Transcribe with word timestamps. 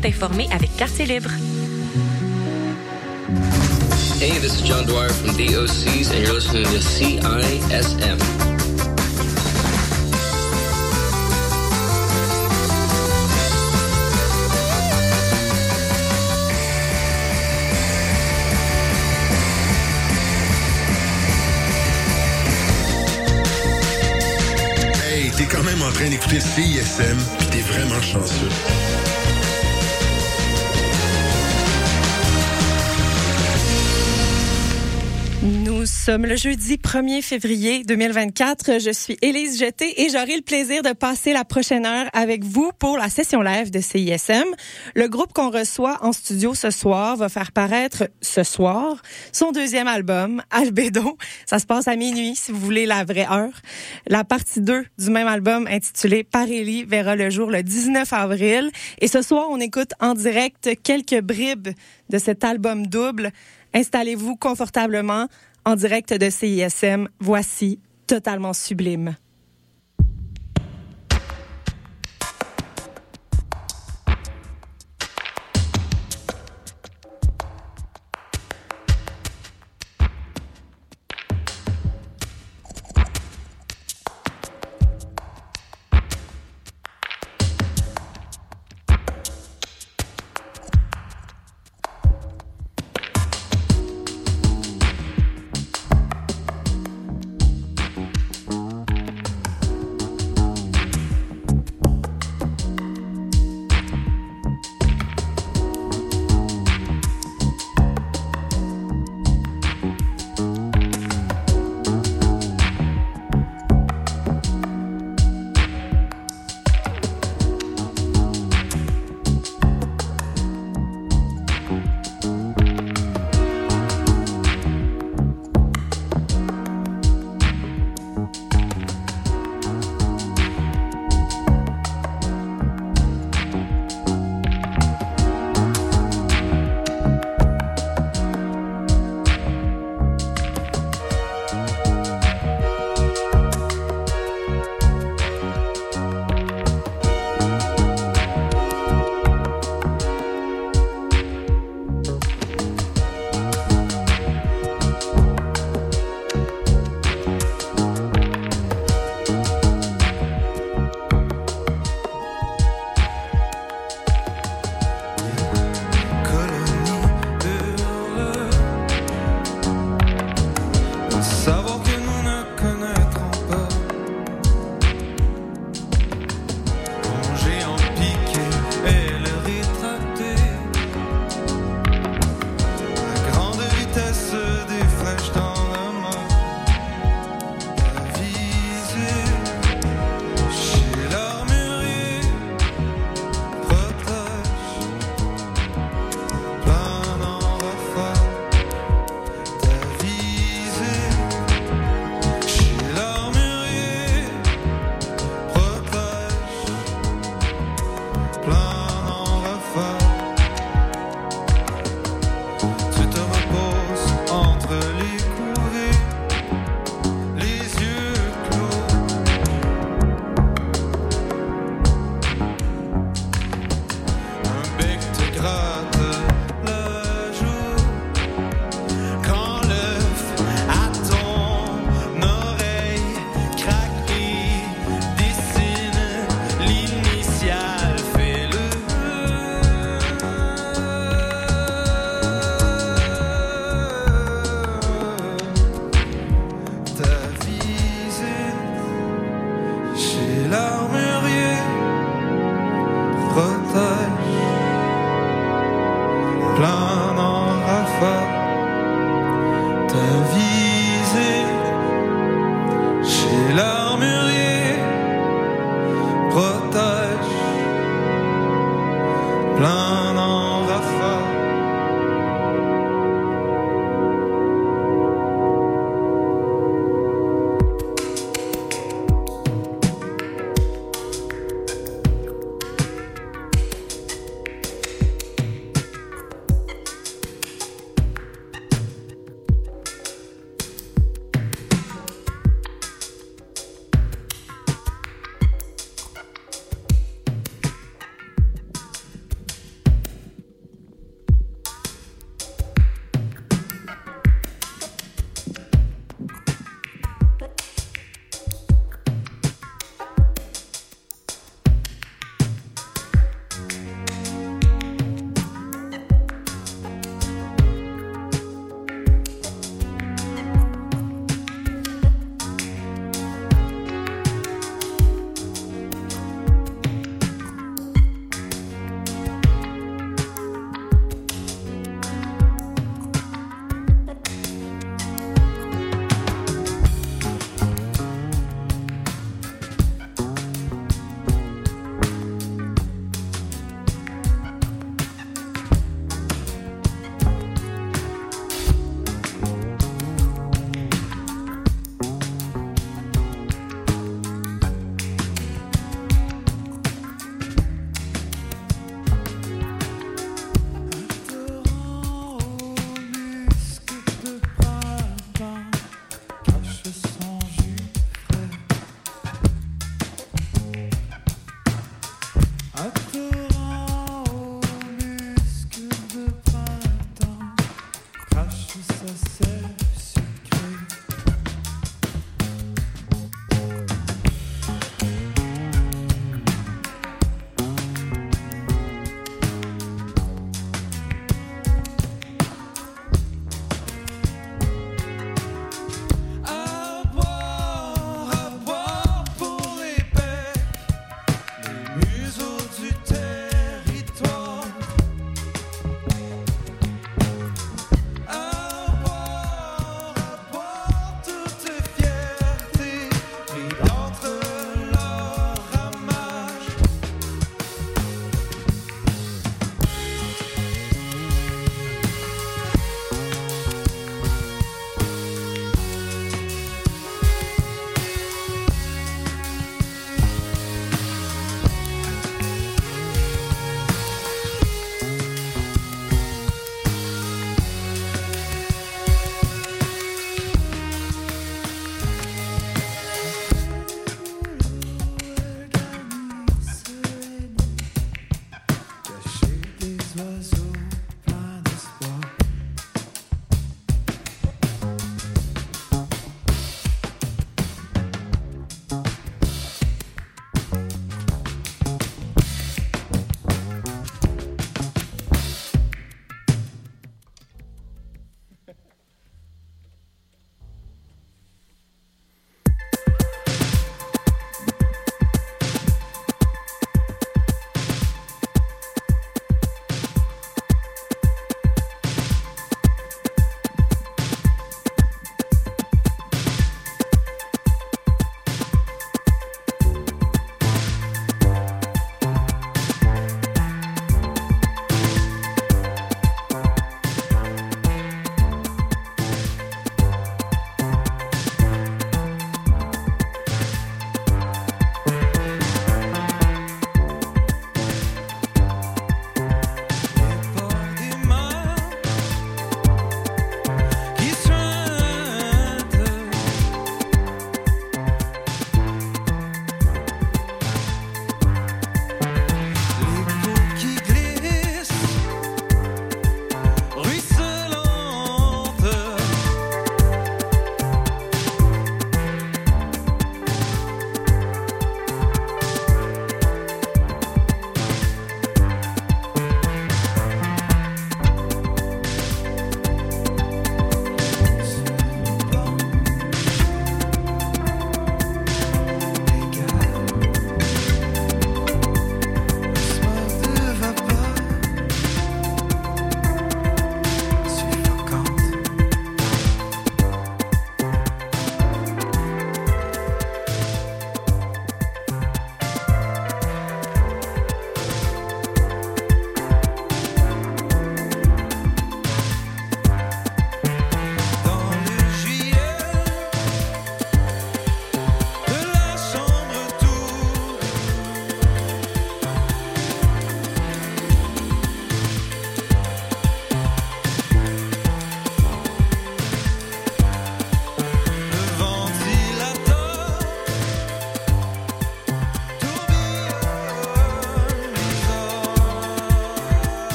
t'informer 0.00 0.48
avec 0.52 0.74
Quartier 0.76 1.06
Libre. 1.06 1.30
Hey, 4.20 4.38
this 4.38 4.54
is 4.54 4.62
John 4.62 4.84
Dwyer 4.84 5.08
from 5.10 5.36
DOCs, 5.36 6.10
and 6.12 6.22
you're 6.22 6.34
listening 6.34 6.64
to 6.64 6.80
CISM. 6.80 8.18
Hey, 25.02 25.30
t'es 25.36 25.44
quand 25.44 25.62
même 25.62 25.82
en 25.82 25.92
train 25.92 26.08
d'écouter 26.08 26.40
CISM, 26.40 27.16
pis 27.38 27.46
t'es 27.46 27.60
vraiment 27.60 28.00
chanceux. 28.00 29.09
Sommes 36.00 36.24
le 36.24 36.36
jeudi 36.36 36.76
1er 36.76 37.20
février 37.20 37.84
2024. 37.84 38.80
Je 38.80 38.90
suis 38.90 39.18
Élise 39.20 39.58
Jeté 39.58 40.00
et 40.00 40.08
j'aurai 40.08 40.34
le 40.34 40.40
plaisir 40.40 40.82
de 40.82 40.94
passer 40.94 41.34
la 41.34 41.44
prochaine 41.44 41.84
heure 41.84 42.08
avec 42.14 42.42
vous 42.42 42.70
pour 42.78 42.96
la 42.96 43.10
session 43.10 43.42
live 43.42 43.70
de 43.70 43.80
CISM. 43.80 44.46
Le 44.94 45.08
groupe 45.08 45.34
qu'on 45.34 45.50
reçoit 45.50 45.98
en 46.00 46.12
studio 46.12 46.54
ce 46.54 46.70
soir 46.70 47.18
va 47.18 47.28
faire 47.28 47.52
paraître 47.52 48.08
ce 48.22 48.42
soir 48.44 48.96
son 49.30 49.52
deuxième 49.52 49.88
album, 49.88 50.42
Albedo. 50.50 51.18
Ça 51.44 51.58
se 51.58 51.66
passe 51.66 51.86
à 51.86 51.96
minuit 51.96 52.34
si 52.34 52.50
vous 52.50 52.60
voulez 52.60 52.86
la 52.86 53.04
vraie 53.04 53.26
heure. 53.30 53.60
La 54.06 54.24
partie 54.24 54.62
2 54.62 54.86
du 54.96 55.10
même 55.10 55.28
album 55.28 55.66
intitulé 55.66 56.24
Parélie 56.24 56.84
verra 56.84 57.14
le 57.14 57.28
jour 57.28 57.50
le 57.50 57.62
19 57.62 58.10
avril. 58.14 58.70
Et 59.02 59.06
ce 59.06 59.20
soir, 59.20 59.48
on 59.50 59.60
écoute 59.60 59.92
en 60.00 60.14
direct 60.14 60.70
quelques 60.82 61.20
bribes 61.20 61.68
de 62.08 62.18
cet 62.18 62.42
album 62.42 62.86
double. 62.86 63.32
Installez-vous 63.74 64.36
confortablement 64.36 65.28
en 65.64 65.76
direct 65.76 66.12
de 66.14 66.30
CISM. 66.30 67.08
Voici 67.20 67.80
Totalement 68.06 68.52
Sublime. 68.52 69.16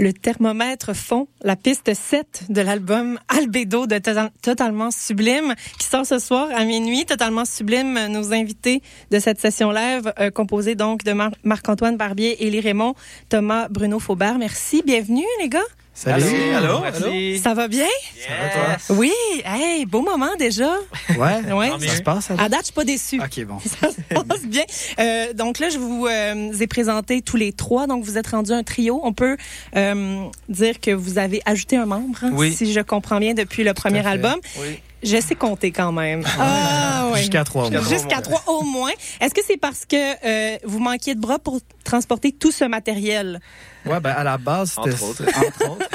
Le 0.00 0.12
thermomètre 0.12 0.94
fond, 0.94 1.26
la 1.42 1.56
piste 1.56 1.92
7 1.92 2.44
de 2.50 2.60
l'album 2.60 3.18
Albedo 3.28 3.88
de 3.88 3.98
Total- 3.98 4.30
Totalement 4.42 4.92
Sublime, 4.92 5.54
qui 5.80 5.86
sort 5.88 6.06
ce 6.06 6.20
soir 6.20 6.48
à 6.54 6.64
minuit. 6.64 7.04
Totalement 7.04 7.44
Sublime, 7.44 8.06
nos 8.08 8.32
invités 8.32 8.80
de 9.10 9.18
cette 9.18 9.40
session 9.40 9.72
live, 9.72 10.12
euh, 10.20 10.30
composée 10.30 10.76
donc 10.76 11.02
de 11.02 11.12
Mar- 11.12 11.32
Marc-Antoine 11.42 11.96
Barbier, 11.96 12.46
Élie 12.46 12.60
Raymond, 12.60 12.94
Thomas 13.28 13.66
Bruno 13.70 13.98
Faubert. 13.98 14.38
Merci, 14.38 14.82
bienvenue 14.86 15.26
les 15.40 15.48
gars. 15.48 15.58
Salut. 15.98 16.54
allô, 16.54 16.78
Merci. 16.80 17.40
Ça 17.40 17.54
va 17.54 17.66
bien? 17.66 17.88
Ça 18.16 18.30
va, 18.40 18.76
toi? 18.76 18.96
Oui, 18.96 19.12
hey, 19.44 19.84
beau 19.84 20.00
moment 20.00 20.36
déjà. 20.38 20.70
Ouais. 21.18 21.52
Ouais. 21.52 21.70
Ça 21.88 21.96
se 21.96 22.02
passe? 22.02 22.30
À 22.30 22.48
date, 22.48 22.60
je 22.60 22.64
suis 22.66 22.72
pas 22.72 22.84
déçue. 22.84 23.20
Ok, 23.20 23.44
bon. 23.44 23.58
Ça 23.64 23.88
se 23.90 24.24
passe 24.24 24.44
bien. 24.46 24.62
Euh, 25.00 25.32
donc 25.32 25.58
là, 25.58 25.70
je 25.70 25.78
vous 25.78 26.06
euh, 26.06 26.52
ai 26.52 26.66
présenté 26.68 27.20
tous 27.20 27.36
les 27.36 27.52
trois. 27.52 27.88
Donc, 27.88 28.04
vous 28.04 28.16
êtes 28.16 28.28
rendu 28.28 28.52
un 28.52 28.62
trio. 28.62 29.00
On 29.02 29.12
peut 29.12 29.36
euh, 29.74 30.24
dire 30.48 30.78
que 30.78 30.92
vous 30.92 31.18
avez 31.18 31.42
ajouté 31.46 31.76
un 31.76 31.86
membre, 31.86 32.20
hein, 32.22 32.30
Oui. 32.32 32.52
si 32.54 32.72
je 32.72 32.80
comprends 32.80 33.18
bien, 33.18 33.34
depuis 33.34 33.64
le 33.64 33.74
premier 33.74 34.06
album. 34.06 34.36
Oui. 34.60 34.80
je 35.02 35.20
sais 35.20 35.34
compter 35.34 35.72
quand 35.72 35.90
même. 35.90 36.22
Ah, 36.38 37.10
ouais. 37.12 37.18
Jusqu'à 37.18 37.42
trois. 37.42 37.68
Jusqu'à 37.88 38.20
trois 38.20 38.44
au 38.46 38.62
moins. 38.62 38.92
Est-ce 39.20 39.34
que 39.34 39.42
c'est 39.44 39.56
parce 39.56 39.84
que 39.84 39.96
euh, 39.96 40.58
vous 40.62 40.78
manquiez 40.78 41.16
de 41.16 41.20
bras 41.20 41.40
pour 41.40 41.58
transporter 41.82 42.30
tout 42.30 42.52
ce 42.52 42.64
matériel? 42.64 43.40
Ouais, 43.88 44.00
ben 44.00 44.10
à 44.10 44.24
la 44.24 44.38
base, 44.38 44.70
c'était 44.70 44.94
Entre 44.94 45.02
autres. 45.04 45.22
entre 45.38 45.70
autres. 45.70 45.86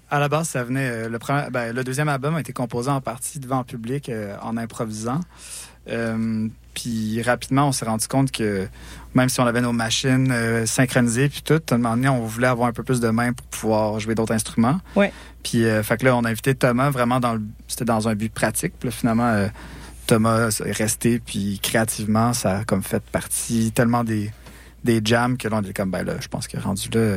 à 0.10 0.18
la 0.18 0.28
base, 0.28 0.48
ça 0.48 0.64
venait. 0.64 0.88
euh, 0.88 1.08
le, 1.08 1.18
premier, 1.18 1.50
ben, 1.50 1.74
le 1.74 1.84
deuxième 1.84 2.08
album 2.08 2.34
a 2.36 2.40
été 2.40 2.52
composé 2.52 2.90
en 2.90 3.00
partie 3.00 3.38
devant 3.38 3.58
le 3.58 3.64
public 3.64 4.08
euh, 4.08 4.36
en 4.42 4.56
improvisant. 4.56 5.20
Euh, 5.88 6.48
puis 6.74 7.22
rapidement, 7.22 7.68
on 7.68 7.72
s'est 7.72 7.86
rendu 7.86 8.06
compte 8.08 8.30
que 8.30 8.68
même 9.14 9.28
si 9.28 9.40
on 9.40 9.46
avait 9.46 9.60
nos 9.62 9.72
machines 9.72 10.30
euh, 10.30 10.66
synchronisées 10.66 11.28
puis 11.28 11.42
tout, 11.42 11.60
à 11.70 11.74
un 11.74 11.78
moment 11.78 11.96
donné, 11.96 12.08
on 12.08 12.24
voulait 12.26 12.46
avoir 12.46 12.68
un 12.68 12.72
peu 12.72 12.82
plus 12.82 13.00
de 13.00 13.08
mains 13.08 13.32
pour 13.32 13.46
pouvoir 13.46 13.98
jouer 13.98 14.14
d'autres 14.14 14.34
instruments. 14.34 14.78
Ouais. 14.94 15.12
Puis 15.42 15.64
euh, 15.64 15.82
fait 15.82 15.96
que 15.96 16.04
là, 16.04 16.14
on 16.16 16.24
a 16.24 16.28
invité 16.30 16.54
Thomas 16.54 16.90
vraiment 16.90 17.20
dans 17.20 17.34
le, 17.34 17.42
c'était 17.66 17.84
dans 17.86 18.06
un 18.08 18.14
but 18.14 18.32
pratique. 18.32 18.74
Puis 18.78 18.90
là, 18.90 18.94
finalement, 18.94 19.28
euh, 19.28 19.48
Thomas 20.06 20.60
est 20.64 20.72
resté 20.72 21.18
puis 21.18 21.58
créativement, 21.62 22.32
ça 22.32 22.58
a 22.58 22.64
comme 22.64 22.82
fait 22.82 23.02
partie 23.02 23.72
tellement 23.72 24.04
des 24.04 24.30
des 24.84 25.00
jams 25.04 25.36
que 25.36 25.48
là, 25.48 25.58
on 25.58 25.62
était 25.62 25.72
comme 25.72 25.90
ben 25.90 26.02
là, 26.04 26.14
je 26.20 26.28
pense 26.28 26.46
que 26.48 26.56
rendu 26.58 26.88
là, 26.94 27.16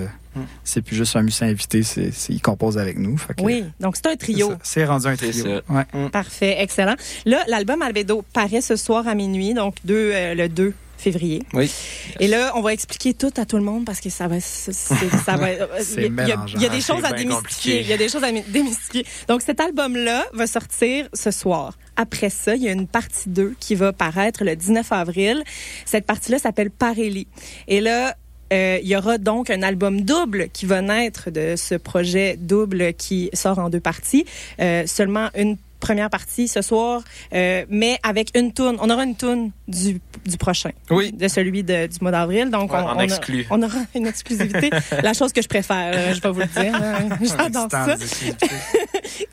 c'est 0.63 0.81
plus 0.81 0.95
juste 0.95 1.15
un 1.15 1.21
musicien 1.23 1.47
invité, 1.47 1.83
c'est, 1.83 2.11
c'est- 2.11 2.33
il 2.33 2.41
compose 2.41 2.77
avec 2.77 2.97
nous. 2.97 3.17
Fait 3.17 3.33
que, 3.35 3.41
Oui, 3.43 3.65
donc 3.79 3.95
c'est 3.97 4.07
un 4.07 4.15
trio. 4.15 4.53
C'est 4.63 4.85
rendu 4.85 5.07
un 5.07 5.15
trio. 5.15 5.59
Ouais. 5.69 6.09
Parfait, 6.11 6.55
excellent. 6.59 6.95
Là, 7.25 7.43
l'album 7.47 7.81
Albedo 7.81 8.23
paraît 8.33 8.61
ce 8.61 8.75
soir 8.75 9.07
à 9.07 9.15
minuit, 9.15 9.53
donc 9.53 9.75
deux, 9.83 10.11
euh, 10.13 10.33
le 10.35 10.47
2 10.49 10.73
février. 11.01 11.43
Oui. 11.53 11.71
Et 12.19 12.27
là, 12.27 12.53
on 12.55 12.61
va 12.61 12.73
expliquer 12.73 13.13
tout 13.13 13.33
à 13.37 13.45
tout 13.45 13.57
le 13.57 13.63
monde 13.63 13.85
parce 13.85 13.99
que 13.99 14.09
ça 14.09 14.27
va, 14.27 14.39
ça 14.39 15.35
va. 15.35 15.51
Il, 15.97 16.03
y 16.03 16.59
y 16.59 16.61
y 16.61 16.65
a 16.65 16.69
des 16.69 16.81
choses 16.81 17.03
à 17.03 17.11
démystifier. 17.11 17.81
Il 17.81 17.87
y 17.87 17.93
a 17.93 17.97
des 17.97 18.09
choses 18.09 18.23
à 18.23 18.31
démystifier. 18.31 19.05
Donc, 19.27 19.41
cet 19.41 19.59
album-là 19.59 20.25
va 20.33 20.47
sortir 20.47 21.07
ce 21.13 21.31
soir. 21.31 21.77
Après 21.95 22.29
ça, 22.29 22.55
il 22.55 22.63
y 22.63 22.69
a 22.69 22.71
une 22.71 22.87
partie 22.87 23.29
2 23.29 23.55
qui 23.59 23.75
va 23.75 23.91
paraître 23.93 24.43
le 24.43 24.55
19 24.55 24.91
avril. 24.91 25.43
Cette 25.85 26.05
partie-là 26.05 26.39
s'appelle 26.39 26.71
Parélie. 26.71 27.27
Et 27.67 27.81
là, 27.81 28.15
euh, 28.53 28.79
il 28.81 28.87
y 28.87 28.95
aura 28.95 29.17
donc 29.17 29.49
un 29.49 29.63
album 29.63 30.01
double 30.01 30.49
qui 30.49 30.65
va 30.65 30.81
naître 30.81 31.31
de 31.31 31.55
ce 31.55 31.75
projet 31.75 32.37
double 32.37 32.93
qui 32.93 33.29
sort 33.33 33.59
en 33.59 33.69
deux 33.69 33.79
parties. 33.79 34.25
Euh, 34.59 34.85
seulement 34.87 35.29
une 35.35 35.57
première 35.81 36.09
partie 36.09 36.47
ce 36.47 36.61
soir, 36.61 37.01
euh, 37.33 37.65
mais 37.69 37.99
avec 38.03 38.29
une 38.37 38.53
toune. 38.53 38.77
On 38.79 38.89
aura 38.89 39.03
une 39.03 39.15
toune 39.17 39.51
du, 39.67 39.99
du 40.25 40.37
prochain, 40.37 40.71
Oui. 40.89 41.11
de 41.11 41.27
celui 41.27 41.63
de- 41.63 41.87
du 41.87 41.97
mois 42.01 42.11
d'avril. 42.11 42.49
Donc, 42.49 42.71
Ouais, 42.71 42.79
on, 42.79 42.97
a- 42.97 43.19
on 43.49 43.61
aura 43.63 43.79
une 43.95 44.07
exclusivité. 44.07 44.69
La 45.03 45.11
chose 45.13 45.33
que 45.33 45.41
je 45.41 45.47
préfère, 45.49 45.91
euh, 45.93 46.13
je 46.13 46.21
vais 46.21 46.31
vous 46.31 46.39
le 46.39 46.45
dire. 46.45 46.79
J'adore 47.37 47.67
ça. 47.69 47.95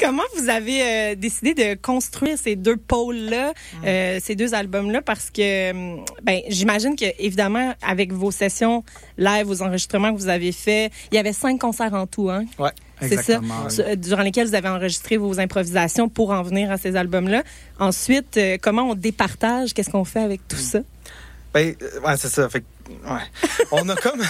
Comment 0.00 0.22
vous 0.36 0.48
avez 0.48 0.82
euh, 0.82 1.14
décidé 1.14 1.54
de 1.54 1.74
construire 1.80 2.36
ces 2.38 2.56
deux 2.56 2.76
pôles-là, 2.76 3.52
euh, 3.84 4.18
ces 4.22 4.34
deux 4.34 4.54
albums-là? 4.54 5.02
Parce 5.02 5.30
que, 5.30 5.72
ben, 6.22 6.40
j'imagine 6.48 6.96
que, 6.96 7.04
évidemment, 7.18 7.74
avec 7.82 8.12
vos 8.12 8.30
sessions 8.30 8.84
live, 9.16 9.46
vos 9.46 9.62
enregistrements 9.62 10.12
que 10.14 10.18
vous 10.18 10.28
avez 10.28 10.52
faits, 10.52 10.92
il 11.12 11.16
y 11.16 11.18
avait 11.18 11.32
cinq 11.32 11.58
concerts 11.60 11.94
en 11.94 12.06
tout, 12.06 12.30
hein? 12.30 12.44
Ouais. 12.58 12.70
C'est 13.00 13.22
ça. 13.22 13.40
Oui. 13.40 13.48
Euh, 13.80 13.96
Durant 13.96 14.22
lesquels 14.22 14.46
vous 14.48 14.54
avez 14.54 14.68
enregistré 14.68 15.16
vos 15.16 15.38
improvisations 15.40 16.08
pour 16.08 16.30
en 16.30 16.42
venir 16.42 16.70
à 16.70 16.78
ces 16.78 16.96
albums-là. 16.96 17.42
Ensuite, 17.78 18.36
euh, 18.36 18.56
comment 18.60 18.90
on 18.90 18.94
départage? 18.94 19.74
Qu'est-ce 19.74 19.90
qu'on 19.90 20.04
fait 20.04 20.22
avec 20.22 20.46
tout 20.48 20.56
ça? 20.56 20.80
Ben, 21.54 21.74
euh, 21.80 22.00
ouais, 22.00 22.16
c'est 22.16 22.28
ça. 22.28 22.48
Fait 22.48 22.60
que, 22.60 22.66
ouais. 22.90 23.20
on 23.72 23.88
a 23.88 23.96
comme, 23.96 24.22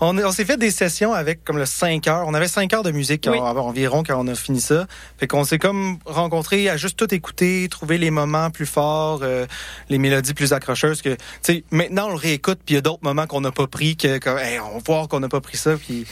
on, 0.00 0.18
on 0.18 0.32
s'est 0.32 0.44
fait 0.44 0.56
des 0.56 0.70
sessions 0.70 1.12
avec 1.12 1.44
comme 1.44 1.58
le 1.58 1.66
5 1.66 2.06
heures. 2.08 2.24
On 2.26 2.34
avait 2.34 2.48
5 2.48 2.72
heures 2.74 2.82
de 2.82 2.90
musique 2.90 3.26
Oui. 3.30 3.38
en- 3.38 3.56
environ 3.56 4.02
quand 4.02 4.16
on 4.18 4.26
a 4.28 4.34
fini 4.34 4.60
ça. 4.60 4.86
Fait 5.18 5.26
qu'on 5.26 5.44
s'est 5.44 5.58
comme 5.58 5.98
rencontrés 6.04 6.68
à 6.68 6.76
juste 6.76 6.96
tout 6.98 7.12
écouter, 7.14 7.68
trouver 7.70 7.98
les 7.98 8.10
moments 8.10 8.50
plus 8.50 8.66
forts, 8.66 9.20
euh, 9.22 9.46
les 9.88 9.98
mélodies 9.98 10.34
plus 10.34 10.52
accrocheuses 10.52 11.02
que, 11.02 11.10
tu 11.14 11.18
sais, 11.42 11.64
maintenant 11.70 12.06
on 12.06 12.10
le 12.10 12.16
réécoute 12.16 12.60
puis 12.64 12.74
il 12.74 12.76
y 12.76 12.78
a 12.78 12.82
d'autres 12.82 13.02
moments 13.04 13.26
qu'on 13.26 13.40
n'a 13.40 13.52
pas 13.52 13.66
pris 13.66 13.96
que, 13.96 14.18
comme, 14.18 14.38
Hey, 14.38 14.58
on 14.60 14.74
va 14.74 14.78
voir 14.84 15.08
qu'on 15.08 15.20
n'a 15.20 15.28
pas 15.28 15.40
pris 15.40 15.56
ça 15.56 15.76
puis, 15.76 16.06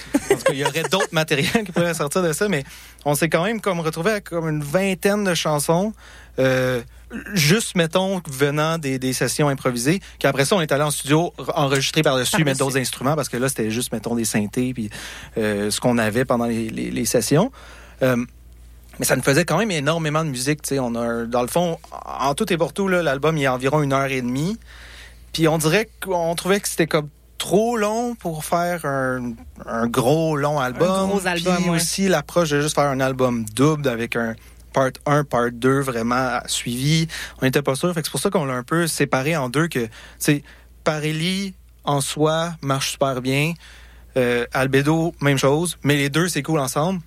il 0.50 0.56
y 0.56 0.64
aurait 0.64 0.82
d'autres 0.84 1.12
matériels 1.12 1.64
qui 1.64 1.72
pourraient 1.72 1.94
sortir 1.94 2.22
de 2.22 2.32
ça, 2.32 2.48
mais 2.48 2.64
on 3.04 3.14
s'est 3.14 3.28
quand 3.28 3.44
même 3.44 3.60
comme 3.60 3.80
retrouvé 3.80 4.10
avec 4.12 4.24
comme 4.30 4.48
une 4.48 4.62
vingtaine 4.62 5.24
de 5.24 5.34
chansons. 5.34 5.92
Euh, 6.38 6.80
juste, 7.34 7.74
mettons, 7.76 8.20
venant 8.28 8.78
des, 8.78 8.98
des 8.98 9.12
sessions 9.12 9.48
improvisées, 9.48 10.00
qu'après 10.18 10.44
ça, 10.44 10.56
on 10.56 10.60
est 10.60 10.72
allé 10.72 10.82
en 10.82 10.90
studio 10.90 11.32
enregistrer 11.54 12.02
par-dessus, 12.02 12.44
mettre 12.44 12.58
d'autres 12.58 12.78
instruments, 12.78 13.16
parce 13.16 13.28
que 13.28 13.36
là, 13.36 13.48
c'était 13.48 13.70
juste, 13.70 13.92
mettons, 13.92 14.14
des 14.14 14.24
synthés, 14.24 14.74
puis 14.74 14.90
euh, 15.38 15.70
ce 15.70 15.80
qu'on 15.80 15.98
avait 15.98 16.24
pendant 16.24 16.44
les, 16.46 16.68
les- 16.70 16.90
les 16.90 17.04
sessions. 17.04 17.50
Euh, 18.02 18.16
mais 18.98 19.04
ça 19.04 19.14
nous 19.16 19.22
faisait 19.22 19.44
quand 19.44 19.58
même 19.58 19.70
énormément 19.70 20.24
de 20.24 20.30
musique, 20.30 20.62
tu 20.62 20.70
sais. 20.70 20.78
On 20.80 20.94
a, 20.96 21.24
dans 21.24 21.42
le 21.42 21.48
fond, 21.48 21.78
en 22.04 22.34
tout 22.34 22.52
et 22.52 22.56
pour 22.56 22.72
tout, 22.72 22.88
l'album, 22.88 23.36
il 23.36 23.42
y 23.42 23.46
a 23.46 23.54
environ 23.54 23.80
une 23.82 23.92
heure 23.92 24.06
et 24.10 24.20
demie. 24.22 24.58
Puis 25.32 25.46
on 25.46 25.56
dirait 25.58 25.88
qu'on 26.04 26.34
trouvait 26.34 26.58
que 26.60 26.68
c'était 26.68 26.86
comme 26.88 27.08
trop 27.36 27.76
long 27.76 28.16
pour 28.16 28.44
faire 28.44 28.84
un, 28.84 29.34
un 29.66 29.86
gros 29.86 30.36
long 30.36 30.58
album. 30.58 30.90
Un 30.90 31.06
gros 31.06 31.26
album, 31.28 31.56
Puis 31.58 31.70
ouais. 31.70 31.76
aussi 31.76 32.08
l'approche 32.08 32.50
de 32.50 32.60
juste 32.60 32.74
faire 32.74 32.86
un 32.88 32.98
album 32.98 33.44
double 33.54 33.86
avec 33.88 34.16
un 34.16 34.34
part 34.72 34.90
1, 35.06 35.24
part 35.24 35.50
2 35.52 35.80
vraiment 35.80 36.40
suivi. 36.46 37.08
On 37.40 37.46
n'était 37.46 37.62
pas 37.62 37.74
sûr. 37.74 37.92
C'est 37.94 38.10
pour 38.10 38.20
ça 38.20 38.30
qu'on 38.30 38.44
l'a 38.44 38.54
un 38.54 38.62
peu 38.62 38.86
séparé 38.86 39.36
en 39.36 39.48
deux 39.48 39.68
que, 39.68 39.88
sais, 40.18 40.42
Parelli 40.84 41.54
en 41.84 42.00
soi 42.00 42.54
marche 42.62 42.92
super 42.92 43.20
bien. 43.20 43.54
Euh, 44.16 44.46
Albedo, 44.52 45.14
même 45.20 45.38
chose. 45.38 45.78
Mais 45.82 45.96
les 45.96 46.10
deux, 46.10 46.28
c'est 46.28 46.42
cool 46.42 46.60
ensemble. 46.60 47.00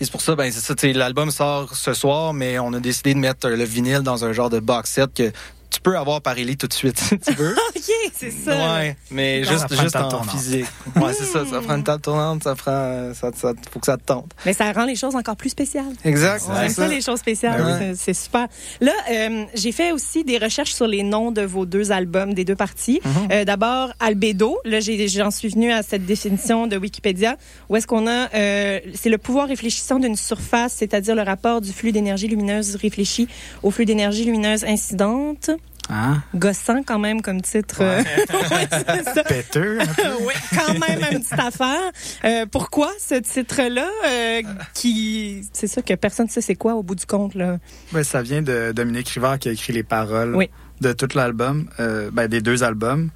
Et 0.00 0.04
c'est 0.04 0.10
pour 0.10 0.22
ça, 0.22 0.34
ben, 0.34 0.50
c'est 0.50 0.92
l'album 0.94 1.30
sort 1.30 1.74
ce 1.74 1.92
soir, 1.92 2.32
mais 2.32 2.58
on 2.58 2.72
a 2.72 2.80
décidé 2.80 3.12
de 3.12 3.18
mettre 3.18 3.48
le 3.48 3.64
vinyle 3.64 4.00
dans 4.00 4.24
un 4.24 4.32
genre 4.32 4.48
de 4.48 4.58
box 4.58 4.90
set 4.90 5.12
que 5.14 5.30
tu 5.70 5.80
peux 5.80 5.96
avoir 5.96 6.20
Parelli 6.20 6.56
tout 6.56 6.66
de 6.66 6.72
suite, 6.72 6.98
si 7.00 7.18
tu 7.18 7.32
veux. 7.34 7.52
OK, 7.76 7.82
c'est 8.14 8.30
ça. 8.30 8.50
Ouais, 8.74 8.96
mais 9.10 9.44
juste, 9.44 9.66
juste 9.80 9.96
en 9.96 10.08
tournante. 10.08 10.30
physique. 10.30 10.66
Ouais, 10.96 11.12
c'est 11.14 11.24
ça, 11.24 11.44
ça 11.50 11.60
prend 11.60 11.76
une 11.76 11.84
table 11.84 12.02
tournante, 12.02 12.42
ça 12.44 12.54
prend, 12.54 13.12
ça, 13.14 13.30
ça, 13.34 13.52
faut 13.70 13.78
que 13.80 13.86
ça 13.86 13.96
te 13.96 14.02
tente. 14.04 14.30
Mais 14.44 14.52
ça 14.52 14.70
rend 14.72 14.84
les 14.84 14.96
choses 14.96 15.14
encore 15.16 15.36
plus 15.36 15.50
spéciales. 15.50 15.92
Exact, 16.04 16.44
On 16.48 16.54
aime 16.60 16.68
ça, 16.68 16.88
les 16.88 17.00
choses 17.00 17.20
spéciales. 17.20 17.62
Ben 17.62 17.94
C'est- 17.94 18.10
C'est 18.12 18.24
super. 18.24 18.48
Là, 18.80 18.92
euh, 19.10 19.44
j'ai 19.54 19.72
fait 19.72 19.92
aussi 19.92 20.24
des 20.24 20.36
recherches 20.38 20.72
sur 20.74 20.86
les 20.86 21.02
noms 21.02 21.30
de 21.30 21.42
vos 21.42 21.64
deux 21.66 21.92
albums, 21.92 22.34
des 22.34 22.44
deux 22.44 22.56
parties. 22.56 23.00
Mm-hmm. 23.04 23.32
Euh, 23.32 23.44
D'abord, 23.44 23.92
Albedo. 24.00 24.58
Là, 24.64 24.78
j'en 24.80 25.30
suis 25.30 25.48
venue 25.48 25.70
à 25.72 25.82
cette 25.82 26.04
définition 26.06 26.66
de 26.66 26.76
Wikipédia, 26.76 27.36
où 27.68 27.76
est-ce 27.76 27.86
qu'on 27.86 28.06
a... 28.06 28.28
euh, 28.34 28.80
c'est 28.94 29.10
le 29.10 29.18
pouvoir 29.18 29.48
réfléchissant 29.48 29.98
d'une 29.98 30.16
surface, 30.16 30.74
c'est-à-dire 30.74 31.14
le 31.14 31.22
rapport 31.22 31.60
du 31.60 31.72
flux 31.72 31.92
d'énergie 31.92 32.26
lumineuse 32.28 32.76
réfléchi 32.76 33.28
au 33.62 33.70
flux 33.70 33.84
d'énergie 33.84 34.24
lumineuse 34.24 34.64
incidente. 34.64 35.50
Hein? 35.90 36.22
Gossant 36.34 36.82
quand 36.84 36.98
même 36.98 37.20
comme 37.20 37.42
titre. 37.42 37.78
euh, 37.80 37.98
ouais, 37.98 38.68
c'est 39.04 39.04
ça. 39.14 39.24
Péteux. 39.24 39.78
oui, 40.20 40.34
quand 40.54 40.72
même 40.74 41.00
une 41.12 41.20
petite 41.20 41.38
affaire. 41.38 41.90
Euh, 42.24 42.46
pourquoi 42.50 42.90
ce 43.00 43.16
titre-là, 43.16 43.88
euh, 44.06 44.42
qui, 44.74 45.44
c'est 45.52 45.66
ça 45.66 45.82
que 45.82 45.94
personne 45.94 46.26
ne 46.26 46.30
sait 46.30 46.40
c'est 46.40 46.54
quoi 46.54 46.74
au 46.74 46.82
bout 46.82 46.94
du 46.94 47.06
compte 47.06 47.34
là. 47.34 47.58
Ben, 47.92 48.04
ça 48.04 48.22
vient 48.22 48.42
de 48.42 48.72
Dominique 48.72 49.08
Rivard 49.08 49.38
qui 49.38 49.48
a 49.48 49.52
écrit 49.52 49.72
les 49.72 49.82
paroles 49.82 50.34
Oui. 50.36 50.48
de 50.80 50.92
tout 50.92 51.08
l'album, 51.14 51.68
euh, 51.80 52.10
ben, 52.12 52.28
des 52.28 52.40
deux 52.40 52.62
albums. 52.62 53.10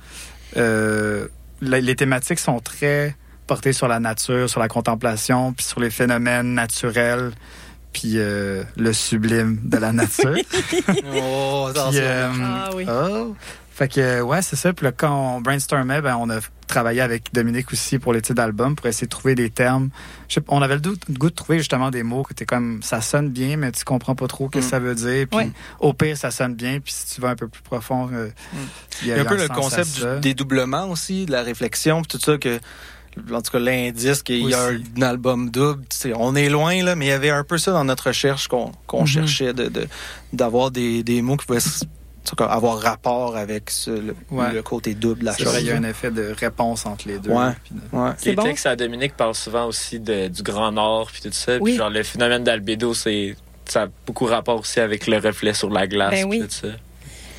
Euh, 0.57 1.29
les 1.61 1.97
thématiques 1.97 2.39
sont 2.39 2.61
très 2.61 3.17
portées 3.47 3.73
sur 3.73 3.89
la 3.89 4.01
nature, 4.01 4.49
sur 4.49 4.61
la 4.61 4.69
contemplation, 4.69 5.53
puis 5.53 5.65
sur 5.65 5.81
les 5.81 5.91
phénomènes 5.91 6.55
naturels, 6.55 7.31
puis 7.95 8.13
euh, 8.17 8.63
le 8.77 8.93
sublime 8.93 9.59
de 9.65 9.79
la 9.79 9.93
nature. 9.93 10.35
Oh, 11.17 11.71
Puis, 11.73 11.99
euh, 12.01 12.29
Ah 12.43 12.71
oui. 12.75 12.85
oh. 12.89 13.35
Fait 13.71 13.89
que, 13.89 14.21
ouais, 14.21 14.41
c'est 14.43 14.55
ça. 14.55 14.73
Puis 14.73 14.85
là, 14.85 14.93
quand 14.93 15.37
on 15.37 15.41
brainstormait, 15.41 16.01
ben, 16.01 16.17
on 16.17 16.31
a 16.31 16.39
travaillé 16.69 17.01
avec 17.01 17.33
Dominique 17.35 17.73
aussi 17.73 17.99
pour 17.99 18.13
les 18.13 18.23
titres 18.23 18.35
d'album 18.37 18.77
pour 18.77 18.87
essayer 18.87 19.07
de 19.09 19.11
trouver 19.11 19.35
des 19.35 19.51
termes. 19.51 19.89
Je 20.29 20.35
sais 20.35 20.41
pas, 20.41 20.55
on 20.55 20.63
avait 20.63 20.75
le 20.75 20.81
doute- 20.81 21.03
le 21.09 21.15
goût 21.15 21.29
de 21.29 21.35
trouver 21.35 21.59
justement 21.59 21.91
des 21.91 22.05
mots 22.05 22.23
que 22.23 22.35
t'es 22.35 22.45
comme, 22.47 22.83
ça 22.85 23.01
sonne 23.01 23.31
bien, 23.31 23.57
mais 23.57 23.73
tu 23.73 23.85
comprends 23.85 24.15
pas 24.15 24.29
trop 24.29 24.47
ce 24.53 24.59
que 24.61 24.65
Mm. 24.65 24.69
ça 24.69 24.79
veut 24.79 24.95
dire. 24.95 25.27
Puis 25.29 25.39
Ouais. 25.39 25.51
au 25.81 25.93
pire, 25.93 26.17
ça 26.17 26.31
sonne 26.31 26.55
bien. 26.55 26.79
Puis 26.79 26.93
si 26.93 27.15
tu 27.17 27.21
vas 27.21 27.31
un 27.31 27.35
peu 27.37 27.49
plus 27.49 27.63
profond, 27.63 28.09
euh, 28.13 28.29
il 29.03 29.09
y 29.09 29.11
Il 29.11 29.17
y 29.17 29.19
a 29.19 29.23
un 29.23 29.25
peu 29.25 29.37
le 29.37 29.49
concept 29.49 29.99
du 29.99 30.21
dédoublement 30.21 30.89
aussi, 30.89 31.27
de 31.27 31.33
la 31.33 31.43
réflexion, 31.43 32.03
puis 32.03 32.17
tout 32.17 32.25
ça 32.25 32.39
que. 32.39 32.61
En 33.33 33.43
tout 33.43 33.51
cas, 33.53 33.59
l'indice 33.59 34.23
qu'il 34.23 34.49
y 34.49 34.55
a 34.55 34.69
un 34.69 35.03
album 35.03 35.51
double, 35.51 35.83
tu 35.89 35.97
sais, 35.97 36.13
on 36.17 36.35
est 36.35 36.49
loin, 36.49 36.83
là, 36.83 36.97
mais 36.97 37.07
il 37.07 37.09
y 37.09 37.13
avait 37.13 37.31
un 37.31 37.45
peu 37.45 37.59
ça 37.59 37.73
dans 37.73 37.85
notre 37.85 38.09
recherche 38.09 38.49
qu'on 38.49 38.73
qu'on 38.87 39.03
Mhm. 39.03 39.07
cherchait 39.07 39.53
de 39.53 39.69
de- 39.69 39.87
d'avoir 40.33 40.71
des, 40.71 41.03
des 41.03 41.23
mots 41.23 41.37
qui 41.37 41.47
pouvaient 41.47 41.59
s- 41.59 41.85
en 41.85 42.29
tout 42.31 42.37
cas, 42.37 42.47
avoir 42.47 42.79
rapport 42.81 43.37
avec 43.37 43.71
ce- 43.71 43.91
le, 43.91 44.17
Ouais. 44.31 44.53
le 44.53 44.63
côté 44.63 44.95
double 44.95 45.21
de 45.21 45.25
la 45.27 45.37
chose. 45.37 45.47
vrai, 45.47 45.61
il 45.61 45.67
y 45.67 45.71
a 45.71 45.77
un 45.77 45.85
effet 45.85 46.11
de 46.11 46.35
réponse 46.39 46.87
entre 46.87 47.07
les 47.07 47.19
deux. 47.19 47.31
Ouais. 47.31 47.53
De- 47.71 47.97
Ouais. 47.99 48.11
Les 48.25 48.35
bon? 48.35 48.43
textes 48.45 48.65
à 48.67 48.77
Dominique 48.77 49.15
parlent 49.17 49.35
souvent 49.35 49.67
aussi 49.67 50.01
de- 50.01 50.29
du 50.29 50.43
Grand 50.43 50.73
Nord 50.73 51.11
puis 51.13 51.21
tout 51.23 51.29
ça. 51.33 51.59
Oui. 51.61 51.73
Puis 51.73 51.77
genre 51.79 51.91
le 51.91 52.03
phénomène 52.03 52.43
d'albédo, 52.43 52.95
c'est 52.95 53.37
ça 53.67 53.83
a 53.83 53.87
beaucoup 54.07 54.25
rapport 54.27 54.59
aussi 54.61 54.81
avec 54.81 55.07
le 55.07 55.19
reflet 55.19 55.55
sur 55.55 55.71
la 55.71 55.87
glace 55.87 56.11
Ben 56.13 56.25
oui. 56.27 56.41
tout 56.41 56.51
ça. 56.51 56.69